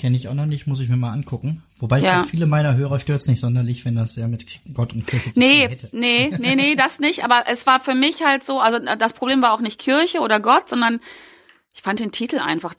Kenne 0.00 0.16
ich 0.16 0.28
auch 0.28 0.34
noch 0.34 0.46
nicht, 0.46 0.66
muss 0.66 0.80
ich 0.80 0.88
mir 0.88 0.96
mal 0.96 1.12
angucken. 1.12 1.62
Wobei 1.78 1.98
ja. 1.98 2.14
glaube, 2.14 2.28
viele 2.28 2.46
meiner 2.46 2.74
Hörer 2.74 2.98
stört 3.00 3.26
nicht 3.28 3.38
sonderlich, 3.38 3.84
wenn 3.84 3.96
das 3.96 4.16
ja 4.16 4.28
mit 4.28 4.46
Gott 4.72 4.94
und 4.94 5.06
Kirche 5.06 5.30
zu 5.30 5.38
nee, 5.38 5.68
hätte. 5.68 5.90
Nee, 5.92 6.30
nee, 6.38 6.54
nee, 6.54 6.74
das 6.74 7.00
nicht. 7.00 7.22
Aber 7.22 7.44
es 7.48 7.66
war 7.66 7.80
für 7.80 7.94
mich 7.94 8.24
halt 8.24 8.42
so, 8.42 8.60
also 8.60 8.78
das 8.78 9.12
Problem 9.12 9.42
war 9.42 9.52
auch 9.52 9.60
nicht 9.60 9.78
Kirche 9.78 10.20
oder 10.20 10.40
Gott, 10.40 10.70
sondern 10.70 11.00
ich 11.74 11.82
fand 11.82 12.00
den 12.00 12.12
Titel 12.12 12.38
einfach 12.38 12.74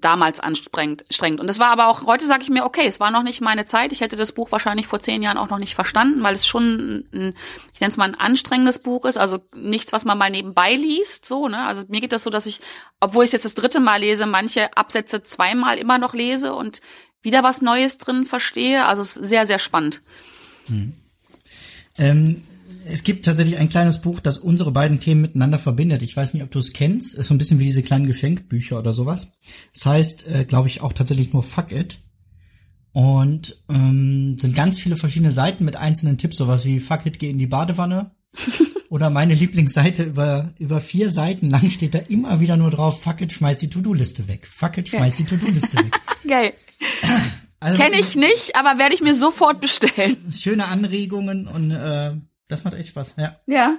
damals 0.00 0.40
anstrengend. 0.40 1.04
Und 1.40 1.46
das 1.46 1.58
war 1.58 1.70
aber 1.70 1.88
auch, 1.88 2.06
heute 2.06 2.26
sage 2.26 2.42
ich 2.42 2.50
mir, 2.50 2.64
okay, 2.64 2.86
es 2.86 3.00
war 3.00 3.10
noch 3.10 3.22
nicht 3.22 3.40
meine 3.40 3.64
Zeit. 3.64 3.92
Ich 3.92 4.00
hätte 4.00 4.16
das 4.16 4.32
Buch 4.32 4.52
wahrscheinlich 4.52 4.86
vor 4.86 5.00
zehn 5.00 5.22
Jahren 5.22 5.38
auch 5.38 5.48
noch 5.48 5.58
nicht 5.58 5.74
verstanden, 5.74 6.22
weil 6.22 6.34
es 6.34 6.46
schon 6.46 7.06
ein, 7.12 7.34
ich 7.72 7.80
nenne 7.80 7.90
es 7.90 7.96
mal 7.96 8.04
ein 8.04 8.14
anstrengendes 8.14 8.78
Buch 8.78 9.04
ist, 9.04 9.16
also 9.16 9.38
nichts, 9.54 9.92
was 9.92 10.04
man 10.04 10.18
mal 10.18 10.30
nebenbei 10.30 10.74
liest, 10.74 11.26
so, 11.26 11.48
ne? 11.48 11.66
Also 11.66 11.82
mir 11.88 12.00
geht 12.00 12.12
das 12.12 12.22
so, 12.22 12.30
dass 12.30 12.46
ich, 12.46 12.60
obwohl 13.00 13.24
ich 13.24 13.32
jetzt 13.32 13.44
das 13.44 13.54
dritte 13.54 13.80
Mal 13.80 14.00
lese, 14.00 14.26
manche 14.26 14.76
Absätze 14.76 15.22
zweimal 15.22 15.78
immer 15.78 15.98
noch 15.98 16.14
lese 16.14 16.54
und 16.54 16.80
wieder 17.22 17.42
was 17.42 17.62
Neues 17.62 17.98
drin 17.98 18.24
verstehe. 18.24 18.86
Also 18.86 19.02
es 19.02 19.16
ist 19.16 19.28
sehr, 19.28 19.46
sehr 19.46 19.58
spannend. 19.58 20.02
Hm. 20.68 20.94
Ähm, 21.98 22.44
es 22.88 23.02
gibt 23.02 23.24
tatsächlich 23.24 23.58
ein 23.58 23.68
kleines 23.68 24.00
Buch, 24.00 24.20
das 24.20 24.38
unsere 24.38 24.70
beiden 24.70 25.00
Themen 25.00 25.22
miteinander 25.22 25.58
verbindet. 25.58 26.02
Ich 26.02 26.16
weiß 26.16 26.34
nicht, 26.34 26.42
ob 26.42 26.50
du 26.50 26.58
es 26.58 26.72
kennst. 26.72 27.14
Ist 27.14 27.26
so 27.26 27.34
ein 27.34 27.38
bisschen 27.38 27.58
wie 27.58 27.64
diese 27.64 27.82
kleinen 27.82 28.06
Geschenkbücher 28.06 28.78
oder 28.78 28.92
sowas. 28.92 29.28
Das 29.74 29.86
heißt, 29.86 30.28
äh, 30.28 30.44
glaube 30.44 30.68
ich, 30.68 30.80
auch 30.80 30.92
tatsächlich 30.92 31.32
nur 31.32 31.42
Fuck 31.42 31.72
It. 31.72 31.98
Und 32.92 33.62
ähm, 33.68 34.38
sind 34.38 34.54
ganz 34.54 34.78
viele 34.78 34.96
verschiedene 34.96 35.32
Seiten 35.32 35.64
mit 35.64 35.76
einzelnen 35.76 36.16
Tipps, 36.16 36.38
sowas 36.38 36.64
wie 36.64 36.80
Fuck 36.80 37.06
It, 37.06 37.18
geh 37.18 37.30
in 37.30 37.38
die 37.38 37.46
Badewanne. 37.46 38.12
Oder 38.88 39.10
meine 39.10 39.34
Lieblingsseite 39.34 40.04
über, 40.04 40.54
über 40.58 40.80
vier 40.80 41.10
Seiten 41.10 41.50
lang 41.50 41.68
steht 41.70 41.94
da 41.94 41.98
immer 41.98 42.40
wieder 42.40 42.56
nur 42.56 42.70
drauf, 42.70 43.02
Fuck 43.02 43.20
It, 43.20 43.32
schmeiß 43.32 43.58
die 43.58 43.68
To-Do-Liste 43.68 44.28
weg. 44.28 44.46
Fuck 44.46 44.78
It, 44.78 44.88
schmeiß 44.88 45.16
die 45.16 45.24
To-Do-Liste 45.24 45.76
weg. 45.78 46.00
Geil. 46.26 46.52
Also, 47.58 47.82
Kenne 47.82 47.98
ich 47.98 48.16
nicht, 48.16 48.54
aber 48.54 48.78
werde 48.78 48.94
ich 48.94 49.02
mir 49.02 49.14
sofort 49.14 49.60
bestellen. 49.60 50.16
Schöne 50.30 50.68
Anregungen 50.68 51.48
und 51.48 51.72
äh, 51.72 52.12
das 52.48 52.64
macht 52.64 52.74
echt 52.74 52.90
Spaß, 52.90 53.14
ja. 53.18 53.36
Ja. 53.46 53.78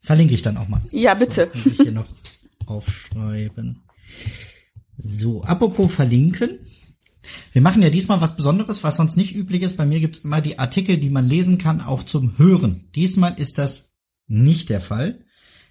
Verlinke 0.00 0.34
ich 0.34 0.42
dann 0.42 0.56
auch 0.56 0.68
mal. 0.68 0.82
Ja, 0.90 1.14
bitte. 1.14 1.50
So, 1.52 1.58
muss 1.58 1.66
ich 1.66 1.82
hier 1.82 1.92
noch 1.92 2.08
aufschreiben. 2.66 3.82
So, 4.96 5.42
apropos 5.42 5.94
verlinken. 5.94 6.60
Wir 7.52 7.62
machen 7.62 7.82
ja 7.82 7.90
diesmal 7.90 8.20
was 8.20 8.36
Besonderes, 8.36 8.82
was 8.82 8.96
sonst 8.96 9.16
nicht 9.16 9.34
üblich 9.34 9.62
ist. 9.62 9.76
Bei 9.76 9.86
mir 9.86 10.00
gibt 10.00 10.16
es 10.16 10.24
immer 10.24 10.40
die 10.40 10.58
Artikel, 10.58 10.96
die 10.96 11.10
man 11.10 11.28
lesen 11.28 11.58
kann, 11.58 11.80
auch 11.80 12.02
zum 12.02 12.36
Hören. 12.36 12.90
Diesmal 12.94 13.38
ist 13.38 13.58
das 13.58 13.90
nicht 14.26 14.70
der 14.70 14.80
Fall. 14.80 15.24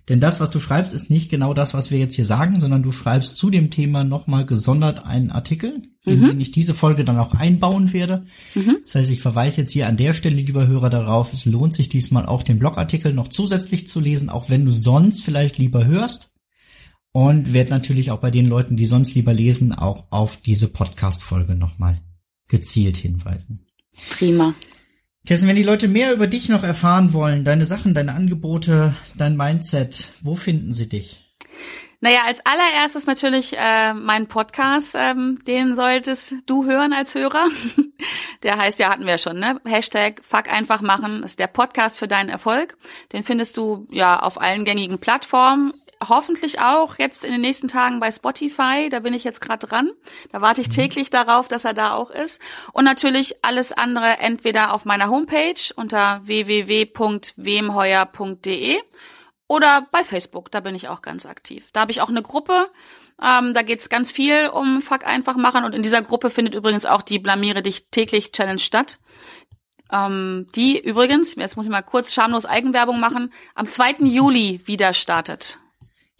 Denn 0.09 0.19
das, 0.19 0.39
was 0.39 0.49
du 0.49 0.59
schreibst, 0.59 0.93
ist 0.93 1.09
nicht 1.09 1.29
genau 1.29 1.53
das, 1.53 1.73
was 1.73 1.91
wir 1.91 1.99
jetzt 1.99 2.15
hier 2.15 2.25
sagen, 2.25 2.59
sondern 2.59 2.83
du 2.83 2.91
schreibst 2.91 3.37
zu 3.37 3.49
dem 3.49 3.69
Thema 3.69 4.03
nochmal 4.03 4.45
gesondert 4.45 5.05
einen 5.05 5.29
Artikel, 5.29 5.83
in 6.03 6.21
mhm. 6.21 6.27
den 6.27 6.41
ich 6.41 6.51
diese 6.51 6.73
Folge 6.73 7.03
dann 7.03 7.19
auch 7.19 7.35
einbauen 7.35 7.93
werde. 7.93 8.25
Mhm. 8.55 8.77
Das 8.83 8.95
heißt, 8.95 9.11
ich 9.11 9.21
verweise 9.21 9.61
jetzt 9.61 9.71
hier 9.71 9.87
an 9.87 9.97
der 9.97 10.13
Stelle, 10.13 10.35
lieber 10.35 10.67
Hörer, 10.67 10.89
darauf, 10.89 11.33
es 11.33 11.45
lohnt 11.45 11.73
sich 11.73 11.87
diesmal 11.87 12.25
auch 12.25 12.41
den 12.43 12.59
Blogartikel 12.59 13.13
noch 13.13 13.27
zusätzlich 13.27 13.87
zu 13.87 13.99
lesen, 13.99 14.29
auch 14.29 14.49
wenn 14.49 14.65
du 14.65 14.71
sonst 14.71 15.23
vielleicht 15.23 15.57
lieber 15.57 15.85
hörst. 15.85 16.29
Und 17.13 17.53
werde 17.53 17.71
natürlich 17.71 18.09
auch 18.11 18.19
bei 18.19 18.31
den 18.31 18.47
Leuten, 18.47 18.77
die 18.77 18.85
sonst 18.85 19.15
lieber 19.15 19.33
lesen, 19.33 19.73
auch 19.73 20.05
auf 20.11 20.37
diese 20.37 20.69
Podcast-Folge 20.69 21.55
nochmal 21.55 21.99
gezielt 22.47 22.95
hinweisen. 22.95 23.65
Prima. 24.11 24.53
Kerstin, 25.25 25.49
wenn 25.49 25.55
die 25.55 25.63
Leute 25.63 25.87
mehr 25.87 26.13
über 26.13 26.25
dich 26.25 26.49
noch 26.49 26.63
erfahren 26.63 27.13
wollen, 27.13 27.43
deine 27.43 27.65
Sachen, 27.65 27.93
deine 27.93 28.13
Angebote, 28.13 28.95
dein 29.15 29.37
Mindset, 29.37 30.09
wo 30.21 30.35
finden 30.35 30.71
sie 30.71 30.89
dich? 30.89 31.31
Naja, 32.03 32.21
als 32.25 32.43
allererstes 32.43 33.05
natürlich 33.05 33.55
äh, 33.55 33.93
mein 33.93 34.27
Podcast, 34.27 34.95
ähm, 34.97 35.37
den 35.45 35.75
solltest 35.75 36.33
du 36.47 36.65
hören 36.65 36.93
als 36.93 37.13
Hörer. 37.13 37.45
Der 38.43 38.57
heißt 38.57 38.79
ja, 38.79 38.89
hatten 38.89 39.05
wir 39.05 39.19
schon, 39.19 39.37
ne? 39.37 39.61
Hashtag 39.65 40.19
Fuck 40.27 40.51
einfach 40.51 40.81
machen 40.81 41.21
ist 41.21 41.37
der 41.37 41.45
Podcast 41.45 41.99
für 41.99 42.07
deinen 42.07 42.29
Erfolg. 42.29 42.75
Den 43.13 43.23
findest 43.23 43.55
du 43.55 43.85
ja 43.91 44.19
auf 44.19 44.41
allen 44.41 44.65
gängigen 44.65 44.97
Plattformen 44.97 45.73
hoffentlich 46.07 46.59
auch 46.59 46.97
jetzt 46.97 47.23
in 47.23 47.31
den 47.31 47.41
nächsten 47.41 47.67
Tagen 47.67 47.99
bei 47.99 48.11
Spotify. 48.11 48.89
Da 48.89 49.01
bin 49.01 49.13
ich 49.13 49.23
jetzt 49.23 49.39
gerade 49.39 49.67
dran. 49.67 49.91
Da 50.31 50.41
warte 50.41 50.61
ich 50.61 50.69
mhm. 50.69 50.73
täglich 50.73 51.11
darauf, 51.11 51.47
dass 51.47 51.65
er 51.65 51.75
da 51.75 51.93
auch 51.93 52.09
ist. 52.09 52.41
Und 52.73 52.85
natürlich 52.85 53.35
alles 53.43 53.73
andere 53.73 54.17
entweder 54.17 54.73
auf 54.73 54.85
meiner 54.85 55.09
Homepage 55.09 55.61
unter 55.75 56.21
www.wemheuer.de 56.23 58.79
oder 59.51 59.85
bei 59.91 60.05
Facebook. 60.05 60.49
Da 60.49 60.61
bin 60.61 60.75
ich 60.75 60.87
auch 60.87 61.01
ganz 61.01 61.25
aktiv. 61.25 61.71
Da 61.73 61.81
habe 61.81 61.91
ich 61.91 61.99
auch 61.99 62.07
eine 62.07 62.21
Gruppe. 62.21 62.69
Ähm, 63.21 63.53
da 63.53 63.63
geht's 63.63 63.89
ganz 63.89 64.09
viel 64.09 64.47
um 64.47 64.81
Fuck 64.81 65.05
einfach 65.05 65.35
machen. 65.35 65.65
Und 65.65 65.75
in 65.75 65.83
dieser 65.83 66.01
Gruppe 66.01 66.29
findet 66.29 66.55
übrigens 66.55 66.85
auch 66.85 67.01
die 67.01 67.19
Blamiere 67.19 67.61
dich 67.61 67.87
täglich 67.91 68.31
Challenge 68.31 68.59
statt. 68.59 68.99
Ähm, 69.91 70.47
die 70.55 70.79
übrigens, 70.79 71.35
jetzt 71.35 71.57
muss 71.57 71.65
ich 71.65 71.71
mal 71.71 71.81
kurz 71.81 72.13
schamlos 72.13 72.45
Eigenwerbung 72.45 73.01
machen, 73.01 73.33
am 73.53 73.67
2. 73.67 74.05
Juli 74.05 74.61
wieder 74.63 74.93
startet. 74.93 75.59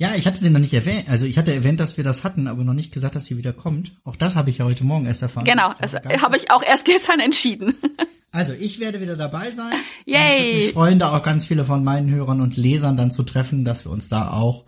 Ja, 0.02 0.16
ich 0.16 0.26
hatte 0.26 0.40
sie 0.40 0.50
noch 0.50 0.60
nicht 0.60 0.74
erwähnt. 0.74 1.08
Also 1.10 1.28
ich 1.28 1.38
hatte 1.38 1.54
erwähnt, 1.54 1.80
dass 1.80 1.96
wir 1.96 2.04
das 2.04 2.24
hatten, 2.24 2.48
aber 2.48 2.64
noch 2.64 2.74
nicht 2.74 2.92
gesagt, 2.92 3.14
dass 3.14 3.26
sie 3.26 3.38
wieder 3.38 3.54
kommt. 3.54 3.94
Auch 4.04 4.16
das 4.16 4.36
habe 4.36 4.50
ich 4.50 4.58
ja 4.58 4.66
heute 4.66 4.84
Morgen 4.84 5.06
erst 5.06 5.22
erfahren. 5.22 5.46
Genau, 5.46 5.76
das 5.80 5.94
habe 5.94 6.38
ich 6.38 6.50
auch 6.50 6.64
erst 6.64 6.86
gestern 6.94 7.20
entschieden. 7.20 7.76
Also 8.34 8.54
ich 8.54 8.80
werde 8.80 9.02
wieder 9.02 9.18
dabei 9.18 9.52
sein. 9.52 9.74
Yay! 10.06 10.68
Ich 10.68 10.72
freue 10.72 10.96
da 10.96 11.18
auch 11.18 11.22
ganz 11.22 11.44
viele 11.44 11.66
von 11.66 11.84
meinen 11.84 12.10
Hörern 12.10 12.40
und 12.40 12.56
Lesern 12.56 12.96
dann 12.96 13.12
zu 13.12 13.24
treffen, 13.24 13.66
dass 13.66 13.84
wir 13.84 13.92
uns 13.92 14.08
da 14.08 14.32
auch 14.32 14.64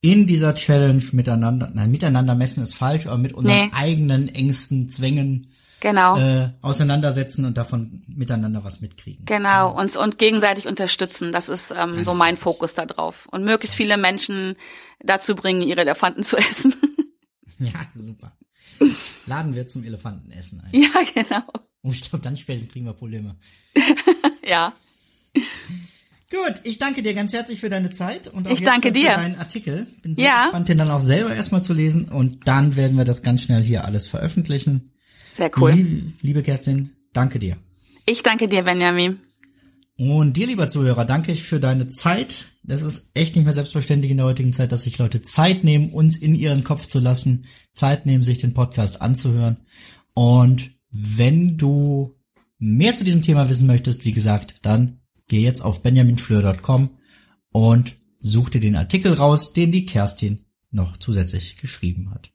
in 0.00 0.26
dieser 0.26 0.54
Challenge 0.54 1.02
miteinander, 1.10 1.72
nein, 1.74 1.90
miteinander 1.90 2.36
messen 2.36 2.62
ist 2.62 2.76
falsch, 2.76 3.08
aber 3.08 3.18
mit 3.18 3.32
unseren 3.32 3.56
nee. 3.56 3.70
eigenen 3.72 4.28
Ängsten, 4.28 4.88
Zwängen 4.88 5.49
genau. 5.80 6.16
äh, 6.18 6.50
auseinandersetzen 6.62 7.44
und 7.44 7.56
davon 7.56 8.02
miteinander 8.06 8.64
was 8.64 8.80
mitkriegen. 8.80 9.24
Genau, 9.24 9.76
uns 9.76 9.96
und 9.96 10.18
gegenseitig 10.18 10.66
unterstützen. 10.66 11.32
Das 11.32 11.48
ist 11.48 11.74
ähm, 11.76 12.04
so 12.04 12.14
mein 12.14 12.36
Fokus 12.36 12.74
da 12.74 12.86
drauf. 12.86 13.26
Und 13.30 13.44
möglichst 13.44 13.76
viele 13.76 13.96
Menschen 13.96 14.56
dazu 15.00 15.34
bringen, 15.34 15.62
ihre 15.62 15.80
Elefanten 15.80 16.22
zu 16.22 16.36
essen. 16.50 16.74
ja, 17.58 17.72
super. 17.94 18.32
Laden 19.26 19.54
wir 19.54 19.66
zum 19.66 19.84
Elefantenessen 19.84 20.60
ein. 20.60 20.80
Ja, 20.80 20.88
genau. 21.14 21.42
Und 21.82 21.94
ich 21.94 22.02
glaube, 22.02 22.22
dann 22.22 22.36
spätestens 22.36 22.72
kriegen 22.72 22.86
wir 22.86 22.92
Probleme. 22.92 23.36
ja. 24.46 24.72
Gut, 26.30 26.60
ich 26.62 26.78
danke 26.78 27.02
dir 27.02 27.12
ganz 27.12 27.32
herzlich 27.32 27.58
für 27.58 27.68
deine 27.68 27.90
Zeit 27.90 28.28
und 28.28 28.46
auch 28.46 28.52
ich 28.52 28.62
danke 28.62 28.92
dir. 28.92 29.10
für 29.10 29.16
deinen 29.16 29.38
Artikel. 29.38 29.86
Bin 30.02 30.14
sehr 30.14 30.24
ja. 30.24 30.44
gespannt, 30.44 30.68
den 30.68 30.78
dann 30.78 30.90
auch 30.90 31.00
selber 31.00 31.34
erstmal 31.34 31.62
zu 31.62 31.72
lesen 31.72 32.08
und 32.08 32.46
dann 32.46 32.76
werden 32.76 32.96
wir 32.96 33.04
das 33.04 33.22
ganz 33.22 33.42
schnell 33.42 33.62
hier 33.62 33.84
alles 33.84 34.06
veröffentlichen. 34.06 34.92
Sehr 35.34 35.50
cool. 35.56 35.72
Liebe, 35.72 36.12
liebe 36.20 36.42
Kerstin, 36.42 36.90
danke 37.12 37.38
dir. 37.38 37.56
Ich 38.06 38.22
danke 38.22 38.48
dir, 38.48 38.62
Benjamin. 38.62 39.20
Und 39.96 40.38
dir, 40.38 40.46
lieber 40.46 40.66
Zuhörer, 40.66 41.04
danke 41.04 41.30
ich 41.30 41.42
für 41.42 41.60
deine 41.60 41.86
Zeit. 41.86 42.46
Das 42.62 42.80
ist 42.80 43.10
echt 43.14 43.36
nicht 43.36 43.44
mehr 43.44 43.52
selbstverständlich 43.52 44.10
in 44.10 44.16
der 44.16 44.26
heutigen 44.26 44.52
Zeit, 44.52 44.72
dass 44.72 44.84
sich 44.84 44.96
Leute 44.98 45.20
Zeit 45.20 45.62
nehmen, 45.62 45.90
uns 45.90 46.16
in 46.16 46.34
ihren 46.34 46.64
Kopf 46.64 46.86
zu 46.86 47.00
lassen, 47.00 47.44
Zeit 47.74 48.06
nehmen, 48.06 48.24
sich 48.24 48.38
den 48.38 48.54
Podcast 48.54 49.02
anzuhören. 49.02 49.58
Und 50.14 50.70
wenn 50.90 51.58
du 51.58 52.16
mehr 52.58 52.94
zu 52.94 53.04
diesem 53.04 53.22
Thema 53.22 53.48
wissen 53.50 53.66
möchtest, 53.66 54.04
wie 54.04 54.12
gesagt, 54.12 54.54
dann 54.62 55.00
geh 55.28 55.42
jetzt 55.42 55.60
auf 55.62 55.82
benjaminfleur.com 55.82 56.90
und 57.52 57.96
such 58.18 58.50
dir 58.50 58.60
den 58.60 58.76
Artikel 58.76 59.12
raus, 59.12 59.52
den 59.52 59.70
die 59.70 59.84
Kerstin 59.84 60.46
noch 60.70 60.96
zusätzlich 60.96 61.56
geschrieben 61.56 62.10
hat. 62.10 62.30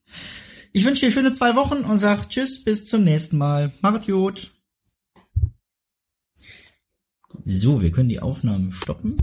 Ich 0.77 0.83
wünsche 0.83 1.05
dir 1.05 1.11
schöne 1.13 1.31
zwei 1.31 1.55
Wochen 1.55 1.85
und 1.85 1.99
sag 1.99 2.27
Tschüss, 2.27 2.61
bis 2.61 2.85
zum 2.85 3.05
nächsten 3.05 3.37
Mal. 3.37 3.71
Macht 3.81 4.07
gut. 4.07 4.51
So, 7.45 7.81
wir 7.81 7.91
können 7.91 8.09
die 8.09 8.19
Aufnahmen 8.19 8.73
stoppen. 8.73 9.15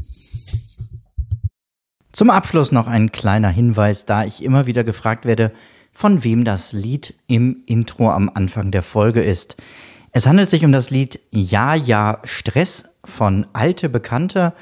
Zum 2.10 2.30
Abschluss 2.30 2.72
noch 2.72 2.86
ein 2.86 3.12
kleiner 3.12 3.50
Hinweis, 3.50 4.06
da 4.06 4.24
ich 4.24 4.42
immer 4.42 4.66
wieder 4.66 4.82
gefragt 4.82 5.26
werde, 5.26 5.52
von 5.92 6.24
wem 6.24 6.44
das 6.44 6.72
Lied 6.72 7.12
im 7.26 7.64
Intro 7.66 8.10
am 8.10 8.30
Anfang 8.32 8.70
der 8.70 8.82
Folge 8.82 9.20
ist. 9.20 9.58
Es 10.10 10.26
handelt 10.26 10.48
sich 10.48 10.64
um 10.64 10.72
das 10.72 10.88
Lied 10.88 11.20
Ja, 11.32 11.74
ja, 11.74 12.22
Stress 12.24 12.86
von 13.04 13.46
Alte 13.52 13.90
Bekannte 13.90 14.54